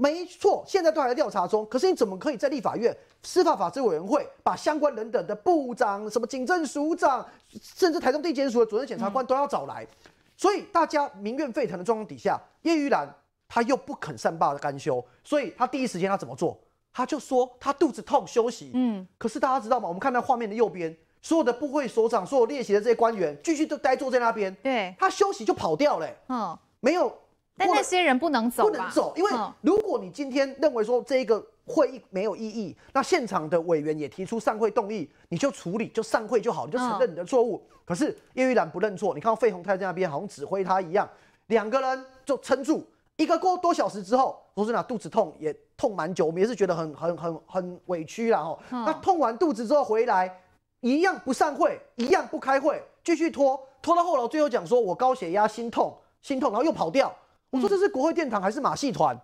[0.00, 1.66] 没错，现在都还在调查中。
[1.66, 7.26] 可是你怎么可以在立法院司法法制委员会把相关人等的部长、什么警政署长，
[7.60, 9.82] 甚至台中地检署的主任检察官都要找来？
[9.82, 13.12] 嗯、所以大家民怨沸腾的状况底下，叶玉兰
[13.48, 16.56] 他又不肯善罢甘休，所以他第一时间他怎么做？
[16.92, 18.70] 他就说他肚子痛休息。
[18.74, 19.88] 嗯，可是大家知道吗？
[19.88, 24.54] 我们看到画面的右边，所有的部会所长、所有列席的这些官员，继续都呆坐在那边。
[24.62, 26.16] 对，他休息就跑掉了、欸。
[26.28, 27.12] 嗯，没有。
[27.58, 37.62] 但那些人不能走，不能走，因为如果你今天认为说这一个会议没有意义，那现场的委员也提出散会动议，你就处理，就散会就好，你就承认你的错误。
[37.84, 41.08] 可是叶玉兰不认错，你看到费鸿泰在那边好像指挥他一样，
[41.48, 42.86] 两个人就撑住。
[43.16, 48.38] 一个多多小时之后，说真的，肚子痛也痛蛮久，我们也是觉得很很很很委屈啦。
[48.38, 50.32] 哦，那痛完肚子之后回来，
[50.80, 55.92] 一样不散会，一样不开会，继续拖拖到后来，最后讲说我高血压、心痛、
[56.22, 57.12] 心痛，然后又跑掉。
[57.50, 59.18] 我说这是国会殿堂还是马戏团？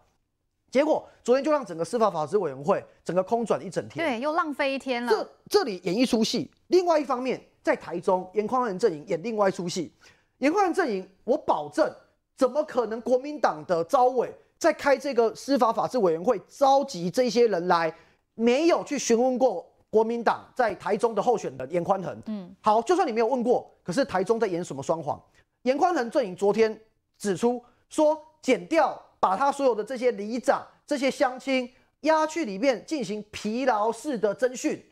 [0.71, 5.11] 结果昨天就让整个司法法制委员会整个空转一整天，对，又浪费一天了。
[5.11, 6.51] 这这里演一出戏。
[6.67, 9.93] 另外一方面，在台中严宽恒阵营演另外一出戏。
[10.39, 11.89] 严宽恒阵营，我保证，
[12.37, 17.95] 怎么可能国民党的招委在开这个司法法制委员会召集这些人来，
[18.35, 22.21] 没有去询问过国民党在台中的候选人严宽恒？
[22.27, 25.23] 嗯，好，就算你没有问过，可是台中在演什么双簧？
[25.63, 26.77] 严宽恒阵营昨天
[27.17, 31.70] 指出说，减掉把他所有的这些里长、这些乡亲
[32.01, 34.85] 押去里面进行疲劳式的侦讯。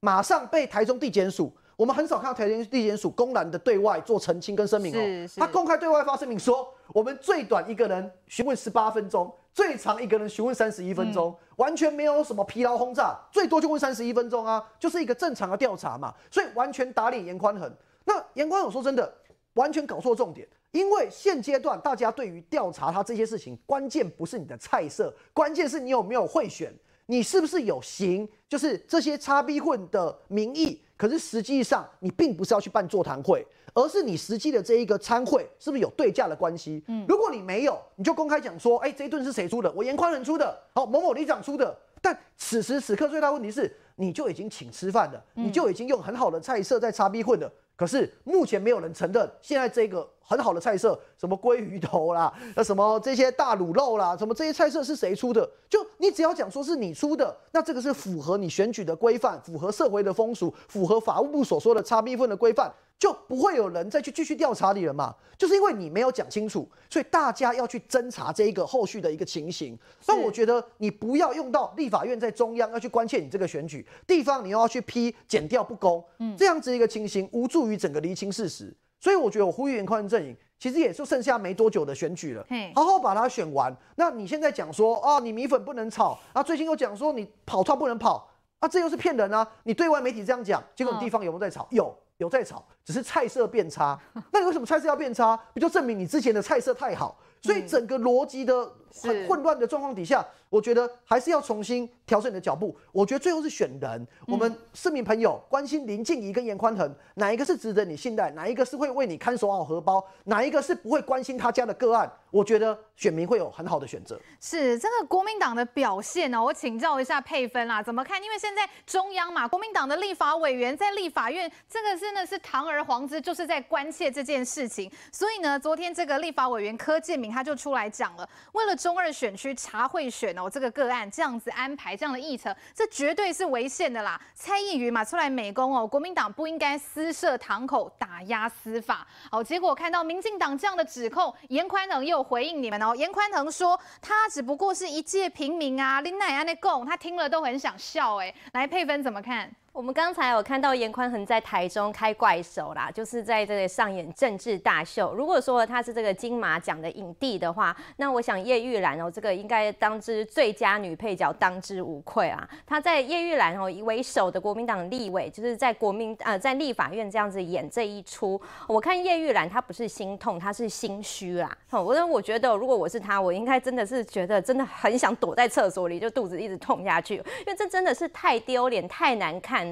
[0.00, 5.30] 马上被台中地检署，我们很少看到台中地检署公然的对外做澄清跟声明哦。
[5.36, 16.14] 他公开对外发声明说，我们最短一个人询问十八分钟，最长一个人询问三十一分钟，完全没有什么疲劳轰炸，最多就问三十一分钟啊，就是一个正常的调查嘛。
[16.30, 17.74] 所以完全打脸严宽恒。
[18.04, 19.12] 那严宽恒说真的，
[19.54, 26.70] 完全搞错重点，因为现阶段大家对于调查他这些事情，关键不是你的菜色，关键是你有没有贿选。
[27.06, 28.28] 你是不是有行？
[28.46, 36.82] 就是这些叉逼混的名义，可是实际上你并不是要去办座谈会，而是你实际的这一个参会是不是有对价的关系？
[36.88, 39.72] 嗯，如果你没有，你就公开讲说，哎，这一顿是谁出的？
[39.72, 41.74] 我颜宽仁出的，好，某某里长出的。
[42.02, 50.08] 但此时此刻最大问题是，你就已经请吃饭了，你就已经用很好的菜色在擦逼混了，可是目前没有人承认现在这个。
[50.28, 55.48] 很好的菜色，什么鲑鱼头啦，那什么这些大卤肉啦，什么这些菜色是谁出的？
[55.70, 65.14] 就你只要讲说是你出的，那这个是符合你选举的规范，符合社会的风俗，符合法务部所说的差逼分的规范，就不会有人再去继续调查你了嘛？
[65.36, 69.78] 就是因为你没有讲清楚，所以大家要去侦查这一个后续的一个情形。
[70.06, 76.02] 那我觉得你不要用到立法院在中央要去关切你这个选举，地方你又要去批减掉不公，
[76.38, 78.74] 这样子一个情形无助于整个厘清事实。
[78.98, 83.74] 所以我觉得我呼吁颜宽恒阵营，其实也就剩下没多久的选举了，好好把它选完。
[83.96, 88.26] 那你现在讲说啊，你米粉不能炒，啊，最近又讲说你跑团不能跑，
[88.58, 89.46] 啊，这又是骗人啊！
[89.64, 91.68] 你对外媒体这样讲，结果你地方有没有在炒？
[91.70, 93.98] 有，有在炒，只是菜色变差。
[94.32, 95.36] 那你为什么菜色要变差？
[95.52, 97.18] 不就证明你之前的菜色太好？
[97.42, 98.68] 所以整个逻辑的
[99.02, 102.76] 很混乱的状况底下，我觉得还是要重新调整你的脚步。
[102.92, 108.30] 我觉得最后是选人，我们市民朋友关心林静怡跟严宽恒，哪一个是值得你信赖？
[108.32, 110.04] 哪一个是会为你看守好荷包？
[110.24, 112.10] 哪一个是不会关心他家的个案？
[112.30, 114.20] 我觉得选民会有很好的选择。
[114.40, 116.42] 是这个国民党的表现呢？
[116.42, 118.22] 我请教一下佩芬啦，怎么看？
[118.22, 124.90] 因为现在中央嘛，国民党的立法委员在立法院，这个真的是堂而皇之，就是在关切这件事情。
[125.10, 134.20] 所以呢，昨天这个立法委员柯建铭他就出来讲了，为了中二选区查贿选哦，这个个案这样子安排这样的议程，这绝对是违宪的啦。
[134.34, 139.06] 蔡易余嘛出来美攻哦，国民党不应该私设堂口打压司法。
[139.30, 142.94] 好，结果看到民进党这样的指控，严宽恒又回应你们哦。
[142.94, 148.34] 严宽恒说他只不过是一介平民啊，林奈安的供，他听了都很想笑哎。
[148.52, 149.50] 来，佩芬怎么看？
[149.76, 155.14] 我们刚才有看到严宽恒在台中开怪手啦，就是在这里上演政治大秀。
[155.14, 162.48] 如果说他是这个金马奖的影帝的话，那我想叶玉兰哦，这个应该当之最佳女配角，当之无愧啊。
[162.66, 171.54] 他在叶玉兰哦为首的国民党立委，就是在国民呃在立法院这样子演这一出，我看叶玉兰她不是心痛，她是心虚啦。
[171.70, 179.65] 我我我觉得如果我是她，我应该真的是觉得真的很想躲在厕所里，就肚子一直痛下去，因为这真的是太丢脸、太难看。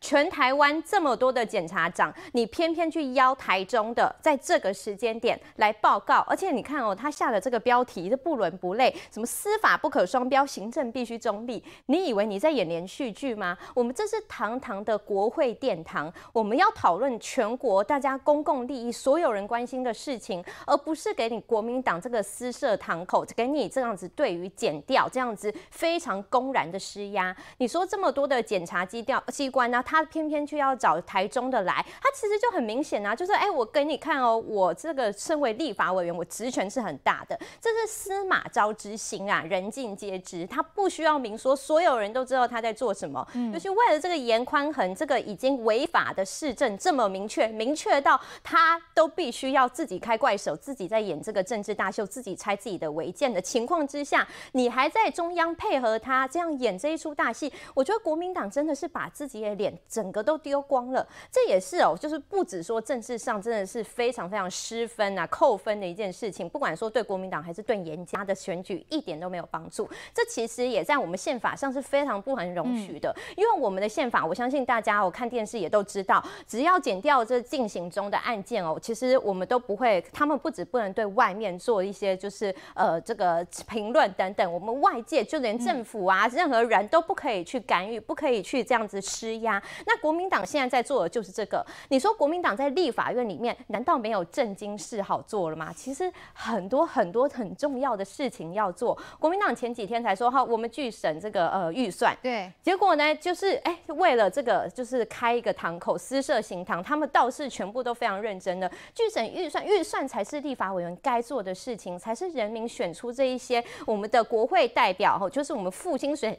[0.00, 11.62] 全台湾这么多的检察长，你偏偏去邀台中的，在这个时间点来报告，而且你看哦，他下的这个标题是不伦不类，什么司法不可双标，行政必须中立。
[11.86, 13.56] 你以为你在演连续剧吗？
[13.74, 27.34] 我们这是堂堂的国会殿堂，我们要讨论全国大家公共利益，所有人关心的事情，而不是给你国民党这个私设堂口，给你这样子对于检调这样子非常公然的施压。
[27.58, 29.22] 你说这么多的检察机调。
[29.36, 66.48] 机关呢，他偏偏却要找台中的来，他其实就很明显啊，就是哎，我给你看哦，我这个身为立法委员，我职权是很大的，这是司马昭之心啊，人尽皆知，他不需要明说，所有人都知道他在做什么，嗯，就是为了这个严宽恒这个已经违法的市政这么明确，明确到他都必须要自己开怪手，自己在演这个政治大秀，自己拆自己的违建的情况之下，你还在中央配合他这样演这一出大戏，我觉得国民党真的是把自自己的脸整个都丢光了，这也是哦，就是不止说政治上真的是非常非常失分啊、扣分的一件事情。
[66.48, 69.88] 不管说对国民党还是对严家的选举，一点都没有帮助。
[70.14, 89.00] 这其实也在我们宪法上是非常不能容许的，因为我们的宪法，我相信大家我看电视也都知道，只要减掉这进行中的案件哦，其实我们都不会，他们不止不能对外面做一些就是呃这个评论等等，我们外界就连政府啊，任何人都不可以去干预，不可以去这样子。
[89.16, 89.62] 施压。
[89.86, 91.64] 那国民党现在在做的就是这个。
[91.88, 95.72] 你说国民党在立法院里面难道没有正经事好做了吗？
[95.74, 98.96] 其实很多很多很重要的事情要做。
[99.18, 116.38] 国民党前几天才说哈，我们去审这个呃预算，对，结果呢就是哎为了这个就是开一个堂口私设行堂，他们倒是全部都非常认真的拒审预算，预算才是立法委员该做的事情，才是人民选出这一些我们的国会代表，吼，就是我们付薪水。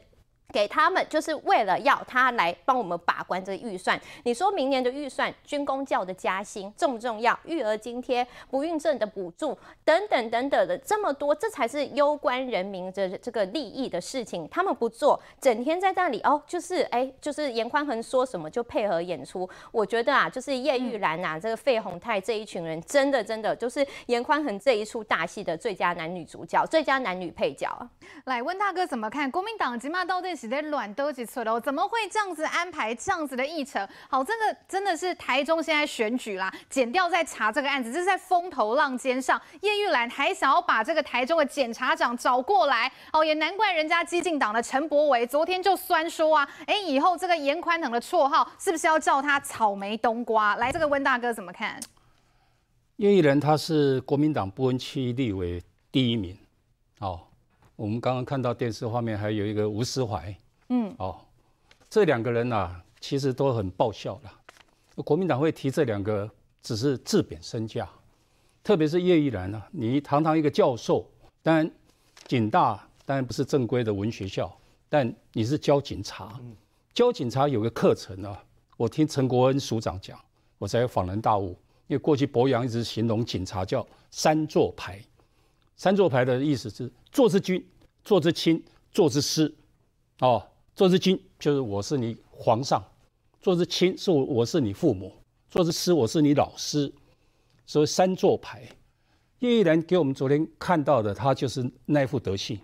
[0.50, 4.00] 给他们就是为了要他来帮我们把关这个预算。
[4.24, 7.38] 你说明年的预算，军工教的加薪重不重要？
[7.44, 14.48] 育儿津贴、不孕症的补助等等等等的这么多，这才是攸关人民的这个利益的事情。
[14.48, 19.46] 他们不做，整天在那里哦，就是哎，就是严宽恒说什么就配合演出。
[19.70, 27.68] 我觉得啊，就是叶玉兰啊，这个费鸿泰这一群人，真的真的就是严宽恒这一出大戏的最佳男女主角、最佳男女配角。
[28.24, 29.30] 来，问大哥怎么看？
[29.30, 30.37] 国民党起码到底？
[30.46, 33.88] 在乱兜几次了，怎么会这样子安排这样子的议程？
[34.10, 39.40] 好，这个真的是台中现在选举啦，剪掉在查这个案子，这是在风头浪尖上。
[39.62, 50.56] 叶玉兰还想要把这个台中的检察长找过来，哦，也难怪人家激进党的陈柏惟昨天就酸说啊，哎，以后这个严宽恒的绰号是不是要叫他草莓冬瓜？
[50.56, 51.80] 来，这个温大哥怎么看？
[52.96, 55.62] 叶玉兰他是国民党不分区立委
[55.92, 56.36] 第一名，
[56.98, 57.27] 哦。
[57.78, 60.36] 我们刚刚看到电视画面，还有一个吴思怀，
[60.70, 61.16] 嗯，哦，
[61.88, 65.02] 这两个人啊，其实都很爆笑的。
[65.02, 66.28] 国民党会提这两个，
[66.60, 67.88] 只是自贬身价，
[68.64, 71.08] 特别是叶玉兰啊，你堂堂一个教授，
[71.40, 71.70] 当然
[72.26, 74.52] 警大当然不是正规的文学校，
[74.88, 76.36] 但你是教警察，
[76.92, 78.42] 教警察有个课程啊。
[78.76, 80.18] 我听陈国恩署长讲，
[80.58, 81.50] 我才恍然大悟，
[81.86, 85.00] 因为过去博洋一直形容警察叫三座牌。
[85.76, 87.66] 三座牌的意思是：座之君，
[88.04, 89.54] 做之亲，做之师。
[90.20, 92.82] 哦，做之君就是我是你皇上，
[93.40, 95.12] 做之亲是我我是你父母，
[95.48, 96.92] 做之师我是你老师。
[97.66, 98.68] 所以三座牌，
[99.40, 102.58] 叶玉兰给我们昨天看到的，他就是那副德性，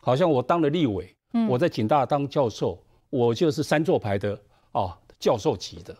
[0.00, 4.38] 好像我当了立委，嗯、我在警大当教授，我就是三座牌的
[4.72, 5.96] 哦，教授级的。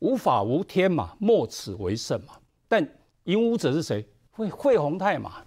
[0.00, 2.32] 无法无天嘛，莫此为甚嘛。
[2.66, 2.82] 但
[3.24, 4.02] 引武者是谁？
[4.30, 5.44] 会会洪泰嘛，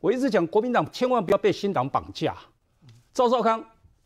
[0.00, 2.34] 我一直讲国民党千万不要被新党绑架。
[3.12, 3.62] 赵少康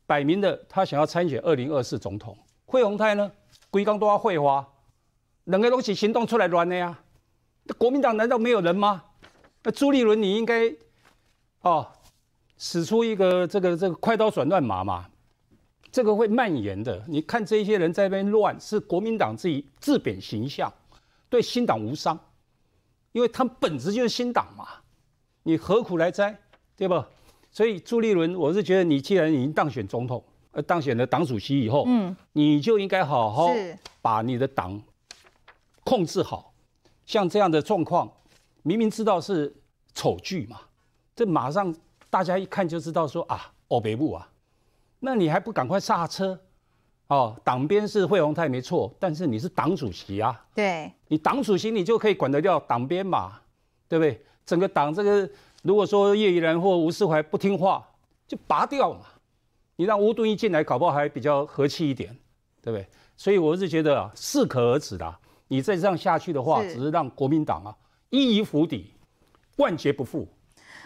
[0.06, 2.36] 摆明的他想要参选二零二四总统，
[2.66, 3.30] 费鸿泰呢，
[3.70, 4.66] 规工都要会花，
[5.44, 6.98] 两个东西行动出来乱的呀。
[7.62, 9.04] 那国民党难道没有人吗？
[9.62, 10.70] 那朱立伦你应该
[11.60, 11.86] 哦，
[12.58, 15.06] 使出一个这个这个快刀斩乱麻嘛，
[15.92, 17.02] 这个会蔓延的。
[17.06, 20.70] 你看这些人在那边乱，是国民党自己自贬形象，
[21.28, 22.18] 对新党无伤。
[23.12, 24.66] 因为他们本质就是新党嘛，
[25.44, 26.36] 你何苦来哉，
[26.76, 27.08] 对吧？
[27.50, 33.48] 所以朱立伦，我是觉得你既然已经当选总统，呃，当选了党主席以后，嗯，你就应该好好
[34.02, 34.82] 把你的党
[35.84, 36.52] 控制好。
[37.06, 38.10] 像这样的状况，
[38.62, 39.54] 明明知道是
[39.94, 40.58] 丑剧嘛，
[41.14, 41.72] 这马上
[42.08, 44.30] 大家一看就知道说啊，欧北部啊，
[45.00, 46.40] 那你还不赶快刹车？
[47.08, 53.42] 哦，党鞭是惠鸿泰没错，但是你是党主席啊，对，你党主席你就可以管得掉党鞭嘛，
[53.86, 54.24] 对不对？
[54.44, 55.28] 整个党这个，
[55.62, 57.86] 如果说叶宜兰或吴世怀不听话，
[58.26, 59.00] 就拔掉嘛。
[59.76, 62.16] 你让吴敦义进来，搞不好还比较和气一点，
[62.62, 62.86] 对不对？
[63.16, 65.18] 所以我是觉得啊，适可而止啦。
[65.48, 67.74] 你再这样下去的话，只是让国民党啊
[68.10, 68.92] 一一釜底，
[69.56, 70.28] 万劫不复。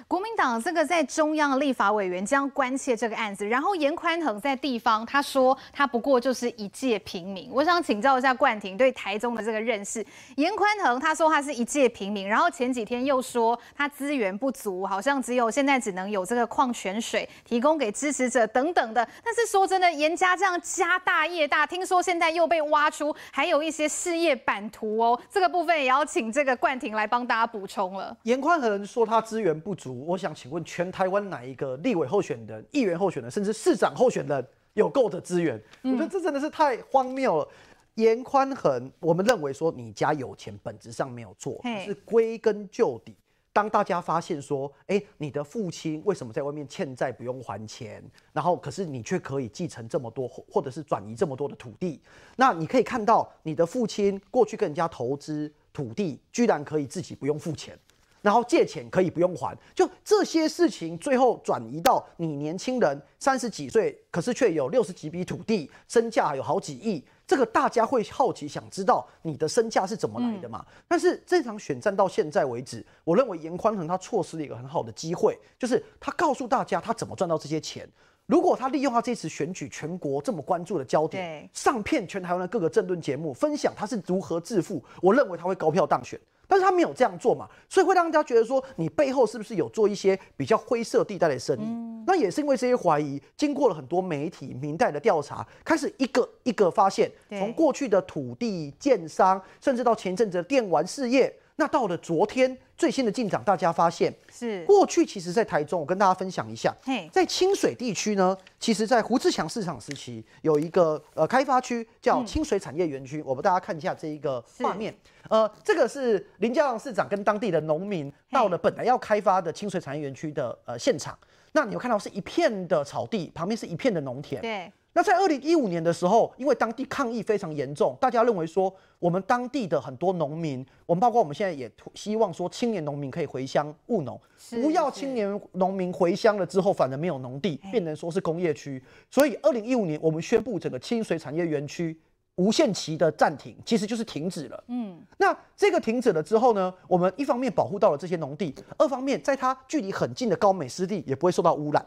[0.09, 7.51] 国民党这个在中央立法委员将关切这个案子，然后严宽恒在地方他说他不过就是一介平民。
[7.53, 10.03] 我想请教一下冠廷对台中的这个认识。
[10.37, 19.07] 严宽恒他说他是一介平民，然后前几天又说他资源不足，好像只有现在只能有这个矿泉水提供给支持者等等的。
[19.23, 28.17] 但是说真的，严家这样家大业大，听说现在又被挖出还有一些事业版图哦，这个部分也要请这个冠廷来帮大家补充了。
[28.23, 29.98] 严宽恒说他资源不足。
[30.07, 35.61] 我想请问，全台湾哪一个立委候选人、议员候选人，甚至市长候选人有够的资源？
[35.83, 37.49] 我觉得这真的是太荒谬了。
[37.95, 43.17] 严宽恒，我们认为说你家有钱，本质上没有错，是归根究底，
[43.53, 48.01] 当大家发现说，哎，你的父亲为什么在外面欠债不用还钱，
[48.33, 52.01] 然后可是你却可以继承这么多，或者是转移这么多的土地，
[52.37, 57.77] 那你可以看到你的父亲过去跟人家投资土地，居然可以自己不用付钱。
[58.21, 70.65] 然后借钱可以不用还，就这些事情最后转移到你年轻人三十几岁，可是却有六十几笔土地，身价有好几亿，这个大家会好奇想知道你的身价是怎么来的嘛？
[70.69, 77.89] 嗯、但是这场选战到现在为止，我认为严宽恒他错失了一个很好的机会，就是他告诉大家他怎么赚到这些钱。
[78.27, 86.21] 如果他利用他这次选举全国这么关注的焦点，上片全台湾的各个政论节目，分享他是如何致富，我认为他会高票当选。
[86.49, 91.63] 但是他没有这样做嘛，所以会让人家觉得说，你背后是不是有做一些比较灰色地带的生意？
[91.63, 101.33] 嗯、那也是因为这些怀疑，经过了很多媒体、明代的调查，开始一个一个发现，从过去的土地、建商，甚至到前一阵子的电玩事业。
[101.57, 104.65] 那到了昨天最新的进展，大家发现是。
[104.65, 106.73] 过去其实，在台中，我跟大家分享一下，
[107.13, 114.97] 在清水地区呢，其实，在胡志强市长时期，有一个呃开发区叫清水产业园区，我们大家看一下这一个画面，
[115.29, 121.19] 呃，这个是林佳龙市长跟当地的农民到了本来要开发的清水产业园区的呃现场，
[121.51, 124.73] 那你有看到是一片的草地，旁边是一片的农田，对。
[124.95, 134.21] 那在二零一五年的时候，因为当地抗议非常严重，大家认为说，我们当地的很多农民，我们包括我们现在也希望说，青年农民可以回乡务农，
[134.51, 138.83] 不要青年农民回乡了之后，反而没有农地，变成说是工业区。
[139.11, 141.97] 所以二零一五年，我们宣布整个清水产业园区
[142.37, 144.65] 无限期的暂停，其实就是停止了。
[144.67, 151.87] 嗯，那这个停止了之后呢，我们一方面保护到了这些农地，二方面在它距离很近的高美湿地也不会受到污染。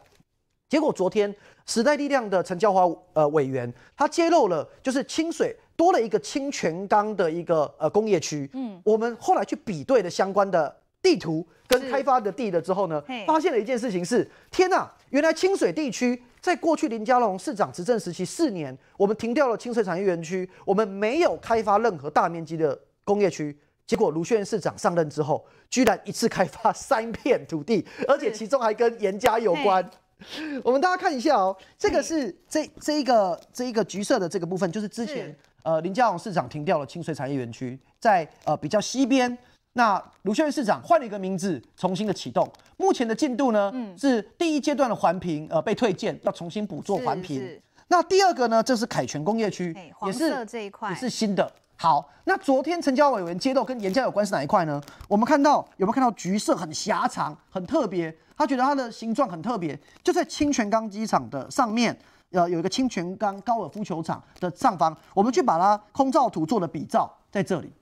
[0.71, 8.49] 结果昨天时代力量的陈椒华呃委员，他揭露了，就是清水多了一个清泉岗的一个呃工业区。
[8.53, 23.53] 嗯，我们后来去比对了相关的地图跟开发的地了之后呢，发现了一件事情是：天呐，原来清水地区在过去林佳龙市长执政时期四年，我们停掉了清水产业园区，我们没有开发任何大面积的工业区。
[23.85, 29.85] 结果卢秀燕市长上任之后，居然一次开发三片土地，而且其中还跟严家有关。
[30.63, 39.37] 我们大家看一下哦，这个是这这一个这一个橘色的这个部分，就是之前呃林佳龙市长停掉了清水产业园区，在呃比较西边。
[39.73, 42.45] 那卢秀燕市长换了一个名字，重新的启动。
[42.75, 47.59] 目前的进度呢，嗯，是第一阶段的环评呃被退件，要重新补做环评。
[47.87, 49.73] 那第二个呢，这是凯旋工业区，
[50.05, 51.49] 也是这一块也是新的。
[51.81, 54.79] 好，那昨天成交委员揭露跟颜家有关是哪一块呢？
[55.07, 58.15] 我们看到有没有看到橘色很狭长，很特别？
[58.37, 61.97] 他觉得它的形状很特别，就在清泉岗机场的上面，
[62.33, 67.73] 呃，有一个清泉岗高尔夫球场的上方，我们去把它空照图做了比照，在这里。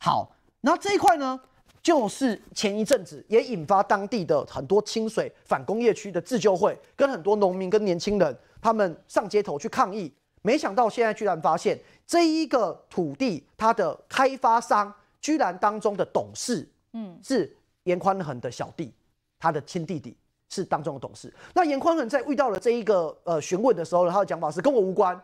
[0.00, 0.30] 好，
[0.60, 1.40] 然后这一块呢，
[1.82, 18.92] 就是前一阵子也引发当地的很多清水反工业区的自救会，跟很多农民跟年轻人他们上街头去抗议，没想到现在居然发现这一个土地它的开发商居然当中的董事，嗯，是严宽恒的小弟。
[19.38, 20.16] 他的亲弟弟
[20.48, 21.32] 是当中的董事。
[21.54, 25.20] 那严宽恒在遇到了这一个呃询问的时候呢，他的讲法是跟我无关。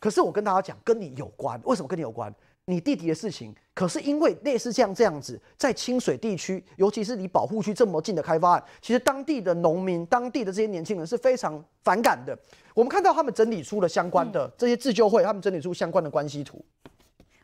[0.00, 1.60] 可是我跟大家讲，跟你有关。
[1.64, 2.34] 为什么跟你有关？
[2.66, 12.38] 你弟弟的事情，可是因为类似这样这样子，在清水地区，尤其是离保护区这么近的开发案，其实当地的农民、当地的这些年轻人是非常反感的。
[12.72, 16.64] 我们看到他们整理出了相关的这些自救会，他们整理出相关的关系图。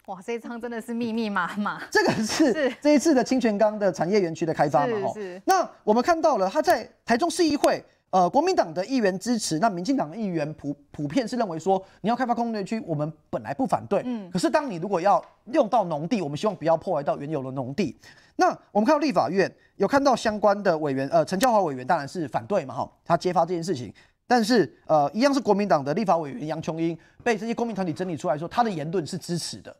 [0.07, 1.83] 哇，这一张真的是密密麻麻。
[1.91, 5.09] 这个是，是这一次的清泉岗的产业园区的开发嘛？
[5.09, 5.43] 哦，是。
[5.45, 14.03] 那我们看到了，他在台中市议会，呃，国民党的议员支持，那民进党的议员普普遍是认为说，你要开发工业区，我们本来不反对。
[14.05, 14.31] 嗯。
[14.31, 17.95] 可是当你如果要用到农地，我们希望不要破坏到原有的农地。
[18.37, 23.93] 那我们看到立法院有看到相关的委员，呃，陈教华委员当然是反对嘛，哈，他揭发这件事情。
[24.27, 29.75] 但是，呃，一样是国民党的立法委员杨琼英被这些公民团体整理出来说，他的言论是支持的。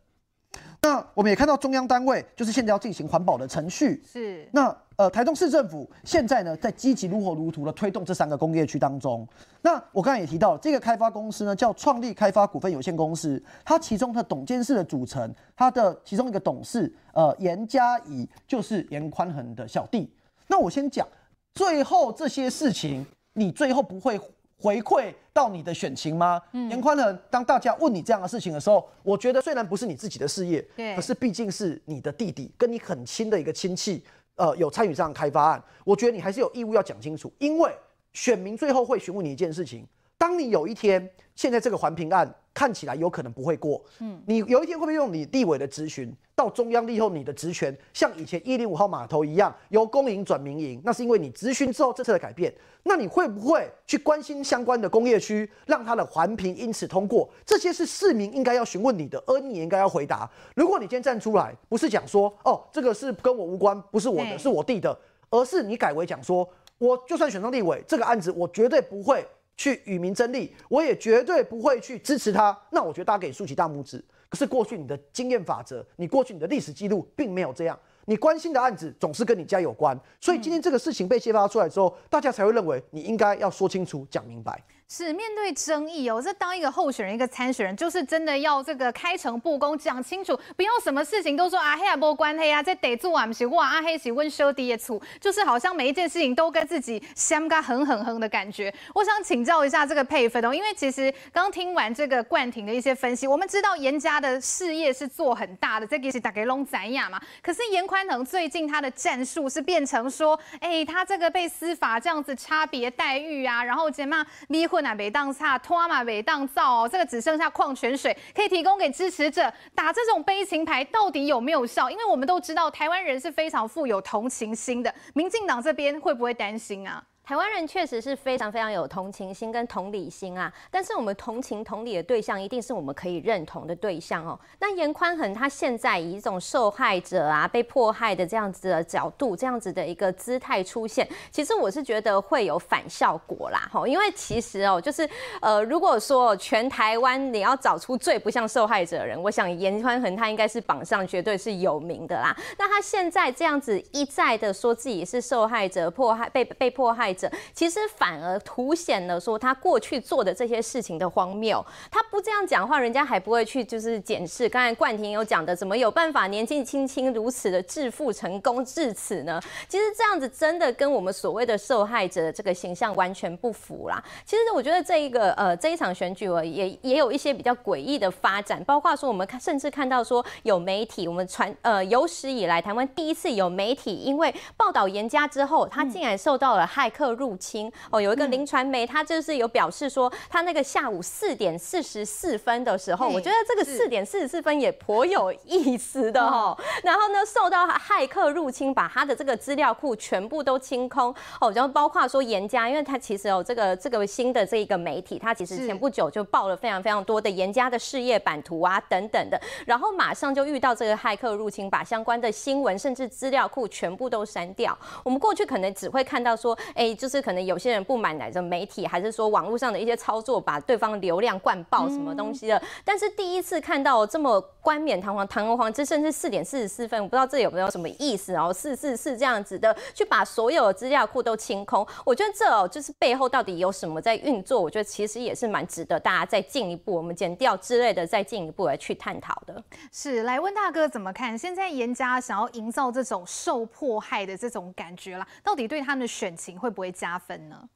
[0.81, 9.27] 那我们也看到中央单位就是现在要进行环保的程序，是那呃台中市政府现在呢在积极如火如荼的推动这三个工业区当中。
[9.61, 20.09] 那我刚才也提到了这个开发公司呢叫创立开发股份有限公司，它其中的董监事的组成，它的其中一个董事呃严家怡就是严宽恒的小弟。
[20.47, 21.07] 那我先讲
[21.55, 24.19] 最后这些事情，你最后不会。
[24.61, 26.43] 回馈到你的选情吗？
[26.53, 34.03] 嗯，严宽恒，当大家问你这样的事情的时候，我觉得虽然不是你自己的事业，对，可是毕竟是你的弟弟，跟你很亲的一个亲戚，
[34.35, 37.73] 呃，有参与这样的开发案，我觉得你还是有义务要讲清楚，因为
[38.13, 39.87] 选民最后会询问你一件事情：
[40.17, 41.09] 当你有一天，
[41.39, 42.29] 现在这个环评案。
[42.55, 50.83] 看起来有可能不会过，嗯，你有一天会不会用你立委的质询到中央立后，你的职权像以前一零五号码头一样由公营转民营？
[50.85, 52.53] 那是因为你质询之后政策的改变。
[52.83, 57.31] 那你会不会去关心相关的工业区，让它的环评因此通过？
[57.47, 60.29] 这些是市民应该要询问你的，而你也应该要回答。
[60.57, 64.99] 如果你今天站出来，不是讲说哦，这个是跟我无关，不是我的，是我弟的，
[65.31, 69.25] 而是你改为讲说，我就算选上立委，这个案子我绝对不会。
[69.59, 72.59] 去与民争利，我也绝对不会去支持他。
[72.71, 74.03] 那我觉得大家可以竖起大拇指。
[74.31, 77.79] 可是过去你的经验法则，你过去你的历史记录并没有这样。
[78.05, 84.63] 你关心的案子总是跟你家有关，所以今天这个事情被揭发出来之后，大家才会认为你应该要说清楚、讲明白。
[84.91, 98.73] 是面对争议哦，这当一个候选人、一个参选人，就是真的要这个开诚布公，讲清楚，不要什么事情都说啊黑啊没关黑啊，在得做啊不是哇啊黑是温修的醋，就是好像每一件事情都跟自己相干狠狠狠的感觉。
[98.95, 107.21] 我想请教一下这个佩芬哦，因为其实刚听完这个冠廷的一些分析，我们知道严家的事业是做很大的，这个是大概拢知影嘛。
[107.43, 114.78] 可是严宽恒最近他的战术是变成说，哎、欸，他这个被司法这样子差别待遇啊，然后怎么样离婚。
[114.81, 121.91] 那每当差拖嘛，每当造哦，这个只剩下矿泉水可以提供给支持者打这种悲情牌，到底有没有效？
[121.91, 127.03] 因为我们都知道台湾人是非常富有同情心的，民进党这边会不会担心啊？
[127.29, 134.41] 台湾人确实是非常非常有同情心跟同理心啊，但是我们同情同理的对象一定是我们可以认同的对象哦。
[134.59, 143.69] 那严宽恒他现在以一种受害者啊、被迫害的这样子的角度、这样子的一个姿态出现，其实我是觉得会有反效果啦。
[143.71, 145.07] 吼，因为其实哦，就是
[145.43, 152.35] 呃，如果说全台湾你要找出最不像受害者的人，我想严宽恒他应该是榜上绝对是有名的啦。
[152.57, 157.15] 那他现在这样子一再的说自己是受害者、迫害被被迫害。
[157.55, 161.65] 其实反而凸显了说他过去做的这些事情的荒谬。
[161.91, 164.49] 他不这样讲话，人家还不会去就是检视。
[164.49, 169.41] 刚才冠廷有讲的，怎么有办法年纪轻轻如此的致富成功至此呢？
[169.67, 174.03] 其实这样子真的跟我们所谓的受害者的这个形象完全不符啦。
[174.25, 187.08] 其实我觉得这一个呃这一场选举也也有一些比较诡异的发展，包括说我们看甚至看到说有媒体，我们传呃有史以来台湾第一次有媒体因为报道严家之后，他竟然受到了骇客。
[187.13, 196.57] 入侵哦，有一个林传媒，他就是有表示说，他那个下午四点四十四分的时候，我觉得这个四点四十四分也颇有意思的哦。
[196.83, 214.77] 然后呢，受到骇客入侵，把他的这个资料库全部都清空哦，然后包括说严家，因为他其实有这个这个新的这一个媒体，他其实前不久就报了非常非常多的严家的事业版图啊等等的，然后马上就遇到这个骇客入侵，把相关的新闻甚至资料库全部都删掉。
[215.03, 216.95] 我们过去可能只会看到说，哎。
[216.99, 222.59] 就是可能有些人不满来着媒体，还是说网络上的一些操作，把对方流量灌爆什么东西的。
[222.59, 228.53] 嗯、但是第一次看到这么冠冕堂皇、堂而皇之，甚至四点四十四分，我不知道这有没有什么意思哦。
[228.53, 231.87] 四四四这样子的，去把所有的资料库都清空。
[232.05, 234.61] 我觉得这哦，就是背后到底有什么在运作？
[234.61, 239.63] 我觉得其实也是蛮值得大家再进一步，我们剪掉之类的，再进一步来去探讨的。
[239.93, 241.39] 是，来问大哥怎么看？
[241.39, 246.93] 现在严家想要营造这种受迫害的这种感觉啦，到底对他们的选情会不会？
[246.93, 247.69] 加分呢？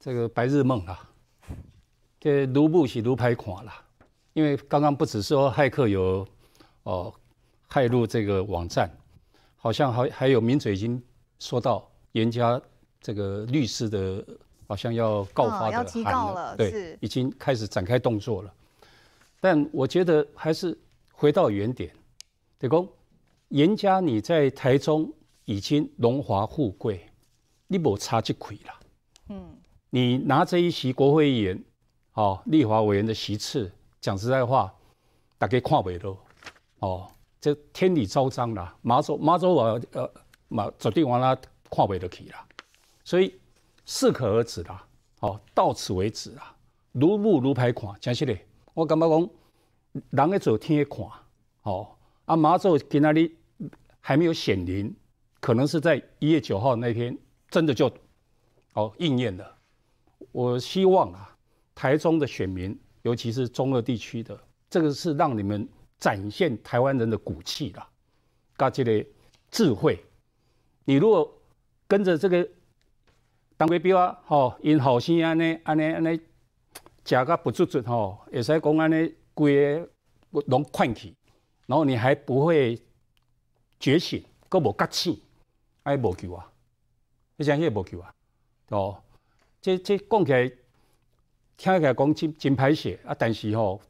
[0.00, 1.08] 这个白日梦啊，
[2.18, 3.72] 这卢布是卢牌款了，
[4.32, 6.26] 因为刚刚不只是说骇客有
[6.82, 7.14] 哦
[7.70, 8.90] 骇入这个网站，
[9.54, 11.00] 好像还还有名嘴已经
[11.38, 12.60] 说到严家
[13.00, 14.26] 这个律师的，
[14.66, 18.52] 好像要告发的函了，对，已经开始展开动作了。
[19.40, 20.76] 但我觉得还是
[21.12, 21.94] 回到原点，
[22.58, 22.88] 对公，
[23.50, 25.12] 严家你在台中
[25.44, 27.06] 已经荣华富贵。
[27.72, 28.80] 你无差这亏啦，
[29.30, 29.56] 嗯，
[29.88, 31.64] 你拿这一席国会议员，
[32.12, 34.70] 哦，立法委员的席次，讲实在话，
[35.38, 36.14] 大家看不到，
[36.80, 37.10] 哦，
[37.40, 40.10] 这天理昭彰啦，马祖马祖我呃
[40.48, 41.34] 马绝对往那
[41.70, 42.46] 看不得起啦，
[43.04, 43.40] 所以
[43.86, 44.86] 适可而止啦，
[45.20, 46.54] 哦，到此为止啦，
[46.92, 48.44] 如目如牌看，真实嘞，
[48.74, 49.30] 我感觉讲，
[50.10, 51.06] 人在做天看，
[51.62, 51.88] 哦，
[52.26, 53.34] 啊马祖今仔日
[53.98, 54.94] 还没有显灵，
[55.40, 57.16] 可能是在一月九号那天。
[57.52, 57.92] 真的就
[58.72, 59.58] 哦应验了。
[60.32, 61.36] 我希望啊，
[61.74, 64.40] 台中的选民，尤其是中二地区的，
[64.70, 67.86] 这个是让你们展现台湾人的骨气啦，
[68.56, 69.06] 加这个
[69.50, 70.02] 智慧。
[70.86, 71.30] 你如果
[71.86, 72.48] 跟着这个
[73.58, 76.18] 当归标啊，吼，因后生安尼安尼安尼，
[77.04, 79.86] 食个不足足吼，会使讲安尼规
[80.32, 81.14] 个拢困去，
[81.66, 82.80] 然后你还不会
[83.78, 85.20] 觉醒，搁无觉醒，
[85.82, 86.48] 爱无救啊。
[87.42, 88.14] 你讲迄个无救啊？
[88.68, 88.96] 哦，
[89.60, 90.48] 这这讲起来，
[91.58, 93.14] 听起来讲真真歹势啊！
[93.18, 93.80] 但是吼、哦，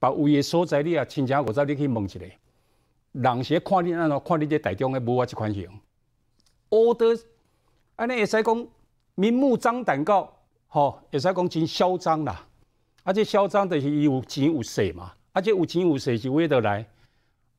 [0.00, 2.18] 别位的所在你啊，亲像我再你去问一下，
[3.12, 5.68] 人是看你安怎看你这台中的无啊即款型，
[6.70, 7.06] 乌的
[7.96, 8.66] 安尼会使讲
[9.14, 10.32] 明目张胆到，
[10.68, 12.46] 吼会使讲真嚣张啦！
[13.02, 16.84] 啊，这嚣张就是伊有钱有势嘛，啊，这有钱有势是为得来，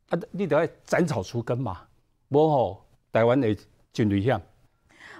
[0.09, 1.85] 啊，你得要斩草除根嘛，
[2.29, 3.55] 无吼台湾会
[3.91, 4.41] 真危险。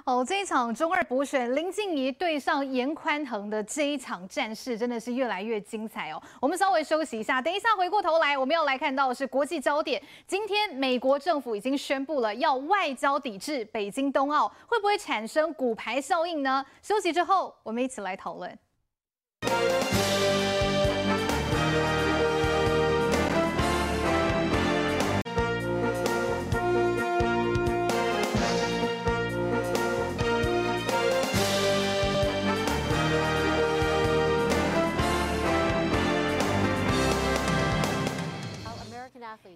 [0.06, 6.22] 哦，这一场中二补选，林静怡对上严宽恒的这一场战事，真的是越来越精彩哦。
[6.41, 10.04] 我们稍微休息一下，等一下回过头来，我们要来看到的是国际焦点。
[10.28, 16.66] 今天美国政府已经宣布了要外交抵制北京冬奥，会不会产生骨牌效应呢？
[16.82, 18.60] 休息之后，我们一起来讨论。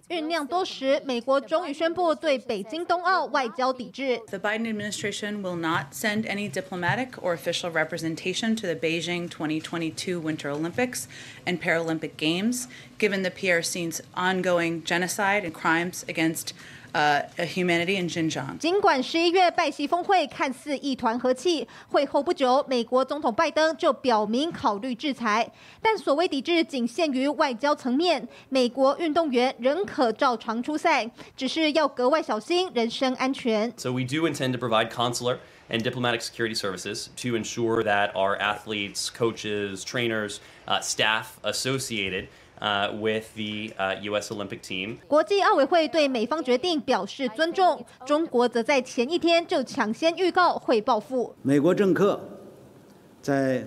[0.09, 4.19] 酝酿多时，美国终于宣布对北京冬奥外交抵制。
[4.27, 10.49] The Biden administration will not send any diplomatic or official representation to the Beijing 2022 Winter
[10.49, 11.05] Olympics
[11.45, 12.67] and Paralympic Games,
[12.97, 16.53] given the PRC's ongoing genocide and crimes against
[16.93, 18.55] 呃、uh,，humanity in Xinjiang。
[18.59, 33.73] 尽管十一月拜习峰会看似一团和气，会后不久，美国总统拜登就表明考虑制裁，但所谓抵制仅限于外交层面，美国运动员仍可照常出赛，只是要格外小心人身安全。
[33.75, 35.37] So we do intend to provide consular
[35.71, 40.37] and diplomatic security services to ensure that our athletes, coaches, trainers,
[40.67, 42.27] uh, staff associated.
[42.60, 44.34] 呃，with the 呃 U.S.
[44.34, 44.96] Olympic team。
[45.06, 51.34] 国际奥委会对美方决定表示尊重，中国则在前一天就抢先预告会报复。
[51.42, 52.20] 美国政客
[53.22, 53.66] 在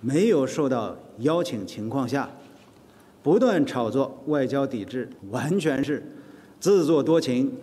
[0.00, 2.30] 没有受到邀请情况下，
[3.22, 6.04] 不断炒作外交抵制，完全是
[6.58, 7.56] 自作多情、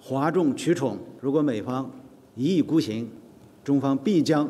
[0.00, 0.98] 哗众取宠。
[1.20, 1.90] 如果美方
[2.34, 3.10] 一意孤行，
[3.62, 4.48] 中方必将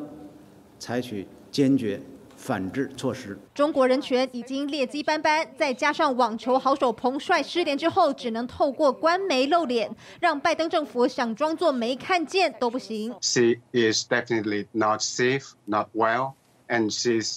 [0.79, 2.01] 采取坚决。
[2.43, 3.39] 反制措施。
[3.55, 13.15] 中国人权已经劣迹斑斑，再加上网球好手彭帅失联之后，只能透过官媒露脸，让拜登政府想装作没看见都不行。
[13.21, 16.33] She is definitely not safe, not well,
[16.67, 17.37] and she's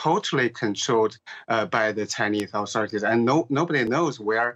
[0.00, 1.18] totally controlled
[1.70, 4.54] by the Chinese authorities, and no nobody knows where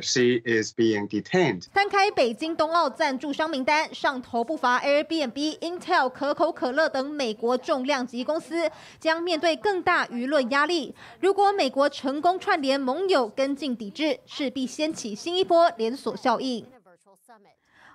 [0.00, 1.66] she is being detained.
[1.72, 10.94] 摊开北京冬奥赞助商名单，上头不乏 Airbnb、Intel、可口可乐等美国重量级公司，将面对更大舆论压力。
[11.20, 16.66] 如果美国成功串联盟友跟进抵制，势必掀起新一波连锁效应。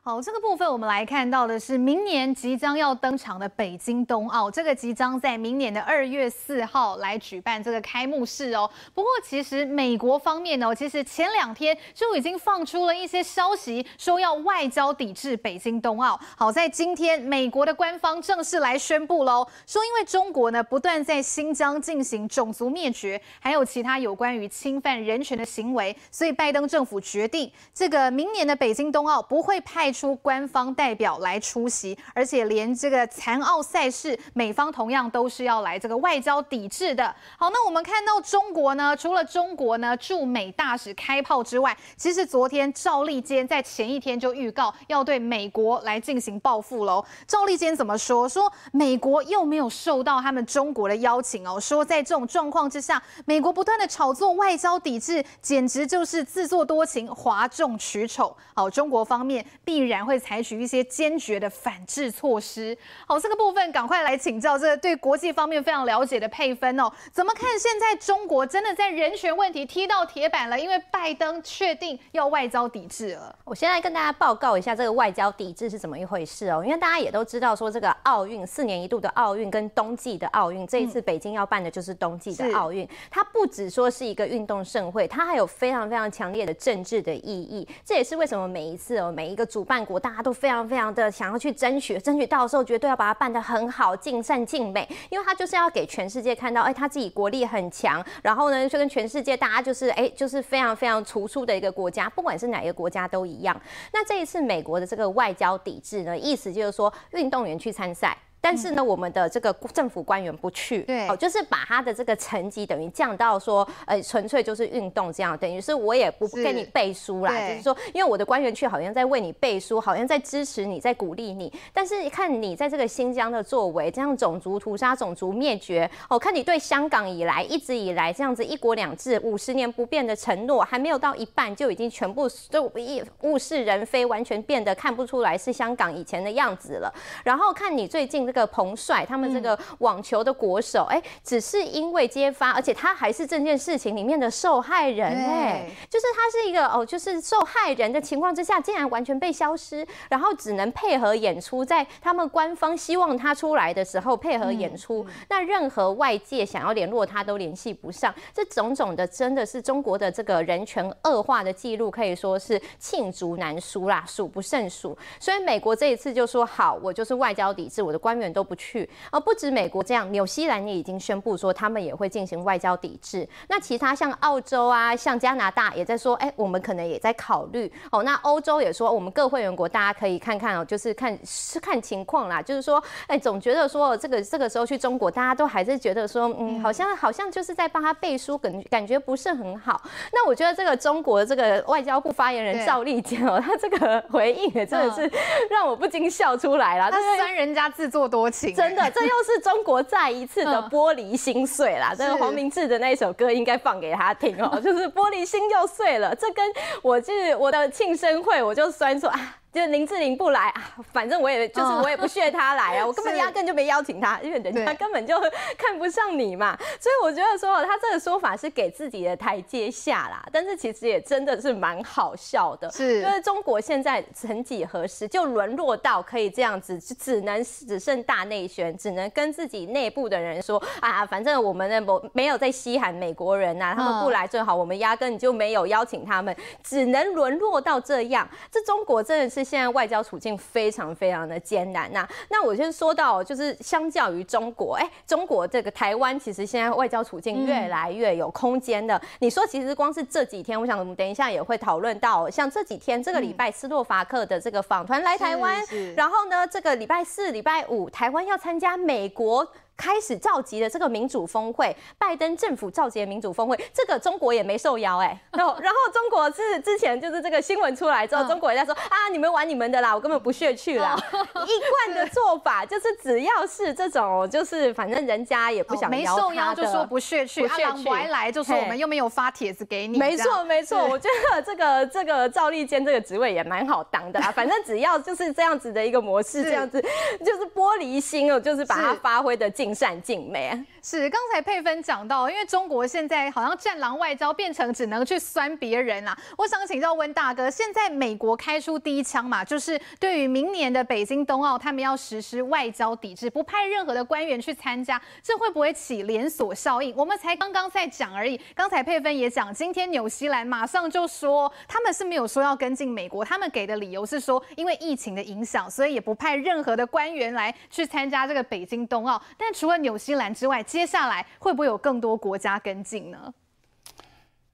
[0.08, 8.70] 好，这个部分我们来看到的是明年即将要登场的北京冬奥，这个即将在明年的二月四号来举办这个开幕式哦。
[8.94, 16.18] 不过，其实美国方面呢，其实前两天就已经放出了一些消息，说要外交抵制北京冬奥。
[16.38, 29.94] 好，在今天，美国的官方正式来宣布喽，说因为中国呢不断在新疆进行种族灭绝，还有其他有关于侵犯人权的行为，所以拜登政府决定，这个明年的北京冬奥不会派。
[29.98, 37.04] 出官方代表来出席，而且连这个残奥赛事，美方同样都是要来这个外交抵制的。
[37.40, 47.04] 好，那我们看到中国呢，除了中国呢驻美大使开炮之外，其实昨天赵立坚在前一天就预告要对美国来进行报复喽。
[47.26, 48.30] 赵立坚怎么说？
[48.30, 58.32] 说美国又没有受到他们中国的邀请哦，说在这种状况之下，美国不断的炒作外交抵制，简直就是自作多情、哗众取宠。
[58.54, 59.87] 好，中国方面必。
[59.88, 62.78] 必然会采取一些坚决的反制措施。
[63.08, 70.60] 好，这个部分赶快来请教这个对国际方面非常了解的佩芬哦，怎么看现在中国真的在人权问题踢到铁板了？
[70.60, 73.34] 因为拜登确定要外交抵制了。
[73.46, 76.62] 我先来跟大家报告一下这个外交抵制是怎么一回事哦。
[76.66, 82.86] 因为大家也都知道说这个奥运四年一度的奥运跟冬季的奥运，这一次北京要办的就是冬季的奥运。
[83.10, 87.66] 它不只说是一个运动盛会，它还有非常非常强烈的政治的意义。
[87.86, 103.60] 这也是为什么每一次哦，每一个主办国大家都非常非常的想要去争取，争取到时候绝对要把它办得很好，尽善尽美，因为他就是要给全世界看到，哎，他自己国力很强，然后呢，就跟全世界大家就是，哎，就是非常非常突出的一个国家，不管是哪一个国家都一样。
[103.92, 108.18] 那这一次美国的这个外交抵制呢，意思就是说运动员去参赛。
[108.40, 136.94] 但是呢，我们的这个政府官员不去，对，哦，就是把他的这个成绩等于降到说，呃，纯粹就是运动这样，等于是我也不跟你背书啦，就是说，因为我的官员去好像在为你背书，好像在支持你，在鼓励你，但是看你在这个新疆的作为，这样种族屠杀、种族灭绝，哦，看你对香港以来一直以来这样子一国两制五十年不变的承诺，还没有到一半就已经全部都一物是人非，完全变得看不出来是香港以前的样子了。
[137.26, 138.27] 然后看你最近。
[138.28, 164.98] 这个彭帅，他们这个网球的国手，哎、嗯，只是因为揭发，而且他还是这件事情里面的受害人，哎，就是他是一个哦，就是受害人的情况之下，竟然完全被消失，然后只能配合演出，在他们官方希望他出来的时候配合演出，嗯、那任何外界想要联络他都联系不上，这种种的真的是中国的这个人权恶化的记录，可以说是罄竹难书啦，数不胜数。
[165.20, 168.90] 所以美国这一次就说好，我就是外交抵制，我的官员都不去。
[169.12, 173.28] 而不止美国这样，纽西兰也已经宣布说他们也会进行外交抵制。
[173.50, 178.04] 那其他像澳洲啊，像加拿大也在说，哎、欸，我们可能也在考虑哦。
[178.04, 182.42] 那欧洲也说，我们各会员国大家可以看看哦，就是看是看情况啦。
[182.42, 189.82] 就是说，哎、欸，总觉得说这个这个时候去中国，大家都还是觉得说，嗯，好像好像就是在帮他背书，感感觉不是很好。
[190.12, 195.12] 那我觉得这个中国的这个外交部发言人赵立坚哦，他这个回应也真的是
[195.50, 196.92] 让我不禁笑出来了。
[196.92, 201.94] 他酸人家自作多情，真的，这又是中国再一次的玻璃心碎啦。
[201.98, 206.16] 这个黄明志的那首歌应该放给他听哦，就是玻璃心又碎了。
[206.16, 206.46] 这跟
[206.82, 209.38] 我就是我的庆生会，我就酸说啊。
[209.58, 215.20] 就林志玲不来啊，反正我也就是我也不屑他来啊， 我根本压根就没邀请他，因为人家根本就
[215.58, 216.56] 看不上你嘛。
[216.80, 222.70] 所以我觉得说他这个说法是给自己的台阶下啦，但是其实也真的是蛮好笑的。
[222.70, 238.30] 是，因为中国现在曾几何时就沦落到可以这样子，只能只剩大内宣，只能跟自己内部的人说啊，反正我们的某没有在稀罕美国人呐，他们不来最好，我们压根就没有邀请他们，只能沦落到这样。
[238.52, 239.47] 这中国真的是。
[239.48, 242.08] 现在外交处境非常非常的艰难呐。
[242.30, 249.02] 那我先说到，就是相较于中国，哎，中国这个台湾其实现在外交处境越来越有空间的。
[249.20, 255.64] 你说，其实光是这几天，我想我们等一下也会讨论到，像这几天这个礼拜斯洛伐克的这个访团来台湾，
[255.96, 259.48] 然后呢，这个礼拜四、礼拜五台湾要参加美国。
[259.78, 270.96] 开始召集的这个民主峰会，拜登政府召集的民主峰会，这个中国也没受邀哎、欸，然后 然后中国是之前就是这个新闻出来之后，中国人在说啊，你们玩你们的啦，我根本不屑去啦。
[271.14, 280.00] 一贯的做法就是只要是这种，就是反正人家也不想没受邀就说不屑去，阿郎回来就说我们又没有发帖子给你。
[280.00, 286.82] 没错没错，我觉得这个这个赵立坚这个职位也蛮好当的啦， 反正只要就是这样子的一个模式，这样子
[287.24, 289.67] 就是玻璃心哦，就是把它发挥的尽。
[289.68, 296.18] 尽善尽美是，刚才佩芬讲到，因为中国现在好像战狼外交变成只能去酸别人啦。
[296.38, 306.96] 我想请教温大哥，现在美国开出第一枪嘛，就是对于明年的北京冬奥，他们要实施外交抵制，不派任何的官员去参加，这会不会起连锁效应？
[306.96, 308.40] 我们才刚刚在讲而已。
[308.56, 319.22] 刚才佩芬也讲，今天纽西兰马上就说他们是没有说要跟进美国，他们给的理由是说，因为疫情的影响，所以也不派任何的官员来去参加这个北京冬奥。
[319.38, 323.34] 但除了纽西兰之外，接下来会不会有更多国家跟进呢？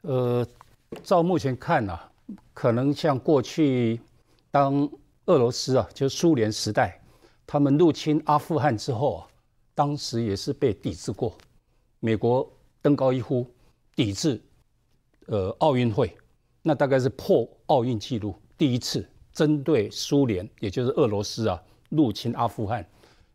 [0.03, 0.47] 呃，
[1.03, 2.09] 照目前看、啊，
[2.53, 3.99] 可能像过去
[4.49, 4.89] 当
[5.25, 7.01] 俄罗斯啊，就苏联时代，
[7.45, 9.27] 他们入侵阿富汗之后啊，
[9.75, 11.37] 当时也是被抵制过。
[11.99, 12.49] 美国
[12.81, 13.45] 登高一呼，
[13.95, 14.41] 抵制
[15.25, 16.15] 呃奥运会，
[16.61, 22.85] 那大概是破奥运纪录第一次针对苏联，也就是俄罗斯啊入侵阿富汗。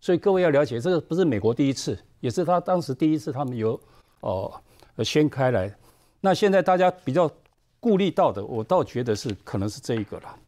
[0.00, 1.98] 所以各位要了解，这个不是美国第一次。
[2.20, 3.80] 也是他当时第一次，他们有
[4.20, 4.60] 哦
[5.04, 5.72] 掀开来。
[6.20, 7.30] 那现在大家比较
[7.78, 10.38] 顾虑到的，我倒觉得是可能是这一个了。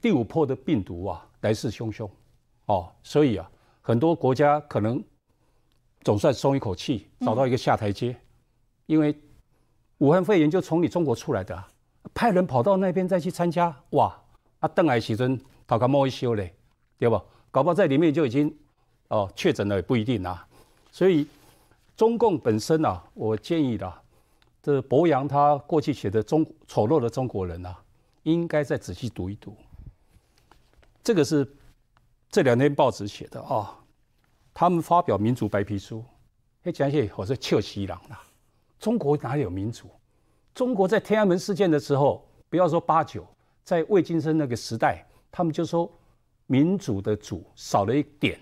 [0.00, 2.10] 第五波的病毒啊，来势汹汹
[2.66, 3.48] 哦，所以啊，
[3.80, 5.02] 很多国家可能
[6.02, 8.16] 总算松一口气，找到一个下台阶。
[8.86, 9.16] 因为
[9.98, 11.68] 武汉肺炎就从你中国出来的，啊，
[12.12, 14.20] 派人跑到那边再去参加，哇，
[14.58, 16.54] 啊，邓艾奇珍讨个摸一修嘞，
[16.98, 17.22] 对吧？
[17.50, 18.54] 搞不好在里面就已经
[19.08, 20.46] 哦确诊了也不一定啊。
[20.90, 21.26] 所以，
[21.96, 23.92] 中共本身啊，我建议的，
[24.62, 27.76] 这博洋他过去写的中丑陋的中国人啊，
[28.22, 29.56] 应该再仔细读一读。
[31.02, 31.46] 这个是
[32.30, 33.78] 这两天报纸写的啊，
[34.52, 36.04] 他们发表民主白皮书，
[36.64, 38.18] 哎，讲起我说臭西郎了，
[38.78, 39.88] 中国哪里有民主？
[40.54, 43.24] 中国在天安门事件的时候，不要说八九，
[43.62, 45.90] 在魏京生那个时代，他们就说
[46.46, 48.40] 民主的主少了一点，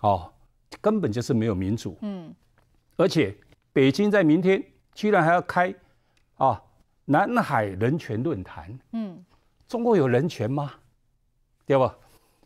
[0.00, 0.32] 哦。
[0.80, 2.32] 根本就是没有民主，嗯，
[2.96, 3.34] 而且
[3.72, 4.62] 北京在明天
[4.94, 5.74] 居然还要开
[6.36, 6.62] 啊
[7.06, 9.24] 南海人权论坛，嗯，
[9.66, 10.74] 中国有人权吗？
[11.66, 11.96] 对吧？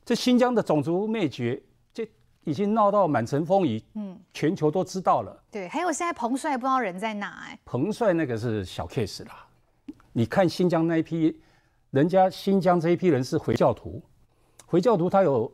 [0.04, 1.60] 这新疆的种族灭绝，
[1.92, 2.08] 这
[2.44, 5.44] 已经闹到满城风雨，嗯，全球都知道了。
[5.50, 9.46] 对，还有现在彭帅不知道人在哪哎，彭帅那个是小 case 啦，
[10.12, 11.38] 你看新疆那一批，
[11.90, 14.00] 人家新疆这一批人是回教徒，
[14.64, 15.52] 回教徒他有。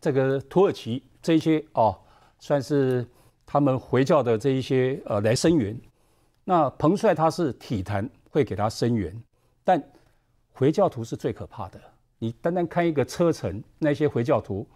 [0.00, 1.98] 这个土耳其这些哦，
[2.38, 3.06] 算是
[3.44, 5.78] 他们回教的这一些呃来声援。
[6.44, 9.14] 那彭帅他是体坛会给他声援，
[9.64, 9.82] 但
[10.52, 11.80] 回教徒是最可怕的。
[12.18, 14.66] 你单单看一个车臣，那些回教徒，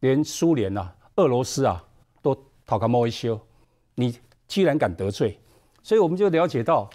[0.00, 1.82] 连苏联啊、俄罗斯啊
[2.20, 3.40] 都讨个摸一修，
[3.94, 4.16] 你
[4.46, 5.38] 居然敢得罪，
[5.82, 6.88] 所以我们就了解到，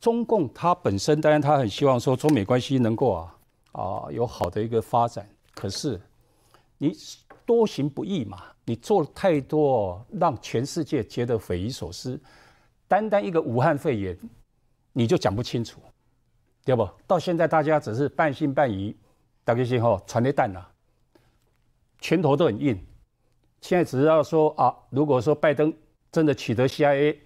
[0.00, 3.36] 中共它本身当然它很希望说中美关系能够啊
[3.72, 6.00] 啊有好的一个发展，可是
[6.82, 6.96] 你
[7.44, 12.18] 多行不义嘛，你做了太多让全世界觉得匪夷所思，
[12.88, 14.18] 单单一个武汉肺炎，
[14.94, 15.78] 你就讲不清楚。
[16.64, 16.88] 对不？
[17.06, 18.96] 到现在大家只是半信半疑，
[19.44, 20.64] 大概是吼传的弹呐，
[21.98, 22.78] 拳头都很硬。
[23.60, 25.74] 现在只要说啊，如果说拜登
[26.10, 27.16] 真的取得 CIA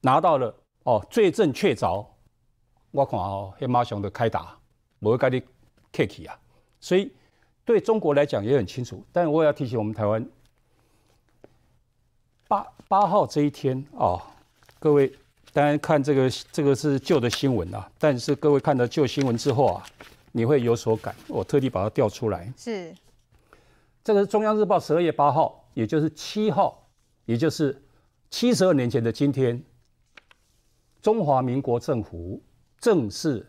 [0.00, 0.54] 拿到了
[0.84, 2.06] 哦，罪证确凿，
[2.92, 4.58] 我看哦，黑马熊的开打，
[5.00, 5.42] 我会跟你
[5.92, 6.38] 客气啊。
[6.78, 7.12] 所以
[7.64, 10.26] 对中国来讲也很清楚，但我也要提醒我们台湾，
[12.48, 14.20] 八八号这一天哦，
[14.78, 15.12] 各位。
[15.54, 17.86] 当然看这个，这个是旧的新闻啊。
[17.98, 19.84] 但是各位看到旧新闻之后啊，
[20.30, 21.14] 你会有所感。
[21.28, 22.50] 我特地把它调出来。
[22.56, 22.94] 是，
[24.02, 26.88] 这个是中央日报十二月八号，也就是七号，
[27.26, 27.82] 也就是
[28.30, 29.62] 七十二年前的今天，
[31.02, 32.42] 中华民国政府
[32.80, 33.46] 正式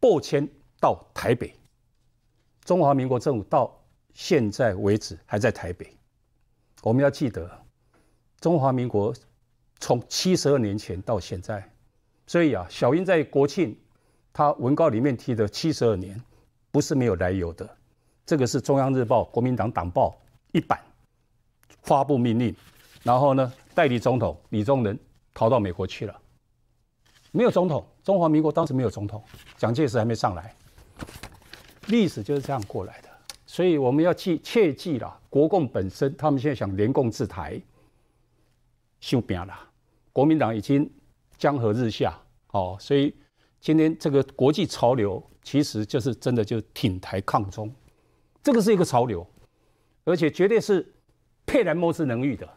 [0.00, 0.48] 播迁
[0.80, 1.54] 到台北。
[2.66, 3.74] 中华民国政府到
[4.12, 5.90] 现在为止还在台北。
[6.82, 7.50] 我们要记得，
[8.38, 9.14] 中华民国。
[9.78, 11.62] 从七十二年前到现在，
[12.26, 13.78] 所以啊，小英在国庆
[14.32, 16.18] 他文稿里面提的七十二年，
[16.70, 17.68] 不是没有来由的。
[18.24, 20.18] 这个是中央日报国民党党报
[20.52, 20.80] 一版
[21.82, 22.56] 发布命令，
[23.02, 24.98] 然后呢，代理总统李宗仁
[25.34, 26.20] 逃到美国去了，
[27.32, 29.22] 没有总统，中华民国当时没有总统，
[29.58, 30.54] 蒋介石还没上来，
[31.86, 33.08] 历史就是这样过来的。
[33.46, 37.60] 所以我们要记切记了，国共本身他们现在想联共治台。
[38.98, 39.54] 休兵了，
[40.10, 40.90] 国民党已经
[41.36, 42.18] 江河日下，
[42.48, 43.14] 哦，所以
[43.60, 47.72] 今天这个国际潮流其实就是真的就挺台抗中，
[48.42, 49.24] 这个是一个潮流，
[50.04, 50.94] 而且绝对是
[51.44, 52.48] 沛然莫之能御的。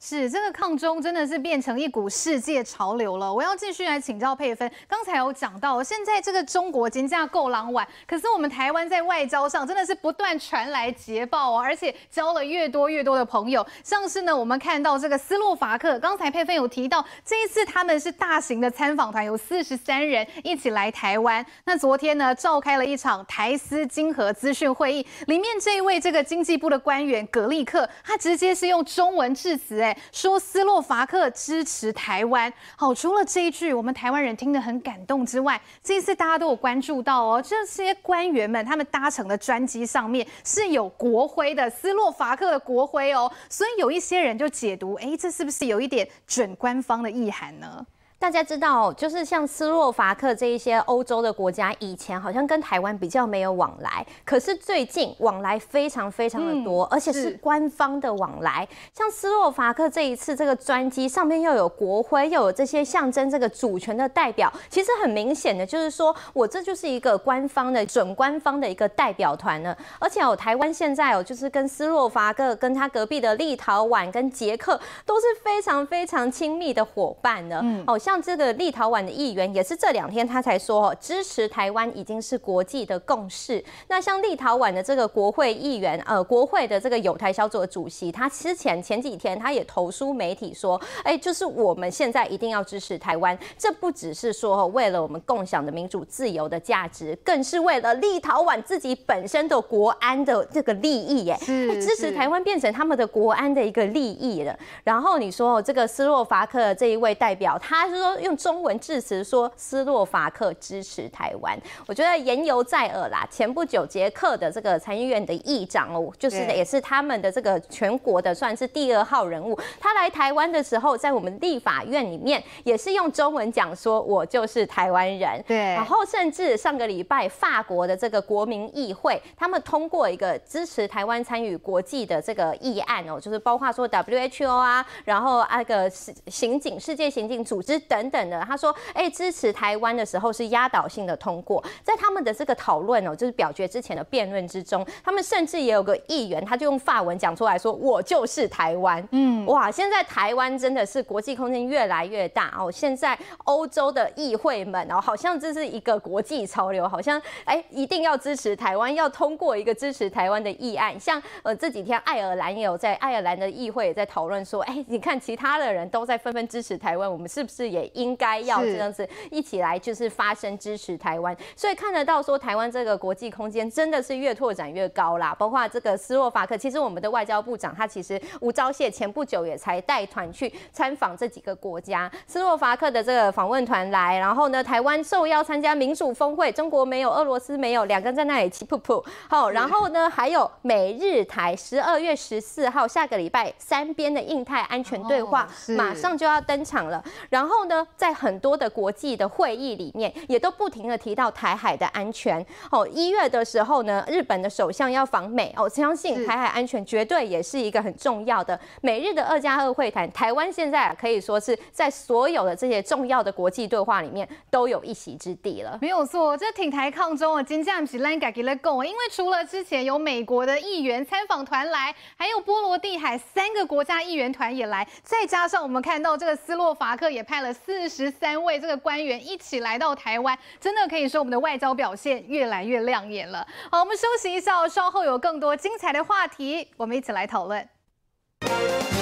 [0.00, 3.32] 是这个抗中真的是变成一股世界潮流了。
[3.32, 13.66] 我要继续来请教佩芬，刚才有讲到，现在这个中国金价够狼玩，可是我们台湾在外交上真的是不断传来捷报哦，而且交了越多越多的朋友。
[13.82, 21.44] 像是呢，我们看到这个斯洛伐克，刚才佩芬有提到，这一次他们是大型的参访团，有四十三人一起来台湾。
[21.64, 29.87] 那昨天呢，召开了一场台斯金合资讯会议，里面这一位这个经济部的官员葛立克，他直接是用中文致辞，哎。
[30.12, 47.86] 说斯洛伐克支持台湾，好，除了这一句我们台湾人听得很感动之外，这一次大家都有关注到哦，这些官员们他们搭乘的专机上面是有国徽的，斯洛伐克的国徽哦，所以有一些人就解读，哎，这是不是有一点准官方的意涵呢？
[48.20, 58.66] 大家知道，就是像斯洛伐克这一些欧洲的国家，以前好像跟台湾比较没有往来，可是最近往来非常非常的多，嗯、而且是官方的往来。
[58.92, 69.74] 像斯洛伐克这一次这个专机上面又有国徽，又有这些象征这个主权的代表，其实很明显的就是说我这就是一个官方的准官方的一个代表团呢。
[70.00, 77.60] 而且哦，台湾现在哦，就是跟斯洛伐克、跟他隔壁的立陶宛、跟捷克都是非常非常亲密的伙伴呢。
[77.62, 77.96] 嗯，哦。
[78.08, 83.62] 像这个立陶宛的议员也是这两天他才说，支持台湾已经是国际的共识。
[83.86, 101.36] 那像立陶宛的这个国会议员，呃，国会的这个友台小组的主席，他之前前几天他也投书媒体说，哎，就是我们现在一定要支持台湾，这不只是说为了我们共享的民主自由的价值，更是为了立陶宛自己本身的国安的这个利益耶。
[101.78, 104.58] 支持台湾变成他们的国安的一个利益了。
[104.82, 107.97] 然后你说这个斯洛伐克这一位代表，他是。
[107.98, 113.26] 说用中文致辞说斯洛伐克支持台湾，我觉得言犹在耳啦。
[113.30, 119.58] 前不久捷克的这个参议院的议长哦，就是也是他们的这个全国的算是第二号人物。
[119.80, 125.42] 他来台湾的时候，在我们立法院里面也是用中文讲说，我就是台湾人。
[125.46, 137.78] 对，然后甚至上个礼拜法国的这个国民议会，他们通过一个支持台湾参与国际的这个议案哦，就是包括说 WHO 啊，然后那个刑警世界刑警组织。
[137.88, 138.40] 等等的。
[138.42, 152.70] 他说，哎，支持台湾的时候是压倒性的通过，在他们的这个讨论哦，就是表决之前的辩论之中，他们甚至也有个议员，他就用法文讲出来说：“我就是台湾。”嗯，哇，现在台湾真的是国际空间越来越大哦。
[152.70, 160.98] 现在欧洲的议会们哦，好像这是一个国际潮流，好像哎，一定要支持台湾，要通过一个支持台湾的议案。
[160.98, 171.36] 像呃这几天爱尔兰也有在爱尔兰的议会也在讨论说，哎，你看其他的人都在纷纷支持台湾，我们是不是也应该要这样子一起来就是发声支持台湾？
[171.56, 175.34] 所以看得到说台湾这个国际空间真的是越拓展越高啦。
[175.38, 182.10] 包括这个斯洛伐克，其实我们的外交部长他其实吴钊燮前不久也才带团去参访这几个国家。
[182.26, 189.04] 斯洛伐克的这个访问团来，然后呢，台湾受邀参加民主峰会，中国没有，俄罗斯没有，两个人在那里气噗噗。
[189.28, 197.02] 好，然后呢，还有美日台十二月十四号下个礼拜三边的印太安全对话马上就要登场了。
[197.30, 202.44] 然后呢，在很多的国际的会议里面，也都不停的提到台海的安全。
[202.70, 210.10] 哦，一月的时候呢，日本的首相要访美，哦，相信台海安全绝对也是一个很重要的美日的二加二会谈。
[210.12, 215.78] 台湾现在可以说是在所有的这些重要的国际对话里面都有一席之地了。
[215.80, 218.86] 没有错，这挺台抗中啊，金价是烂改给了共。
[218.86, 233.46] 因为除了之前有美国的议员参访团来，还有波罗的海三个国家议员团也来，再加上我们看到这个斯洛伐克也派了四十三位这个官员一起来到台湾真的可以说我们的外交表现越来越亮眼了。
[233.70, 238.97] 好我们休息一下稍后有更多精彩的话题我们一起来讨论。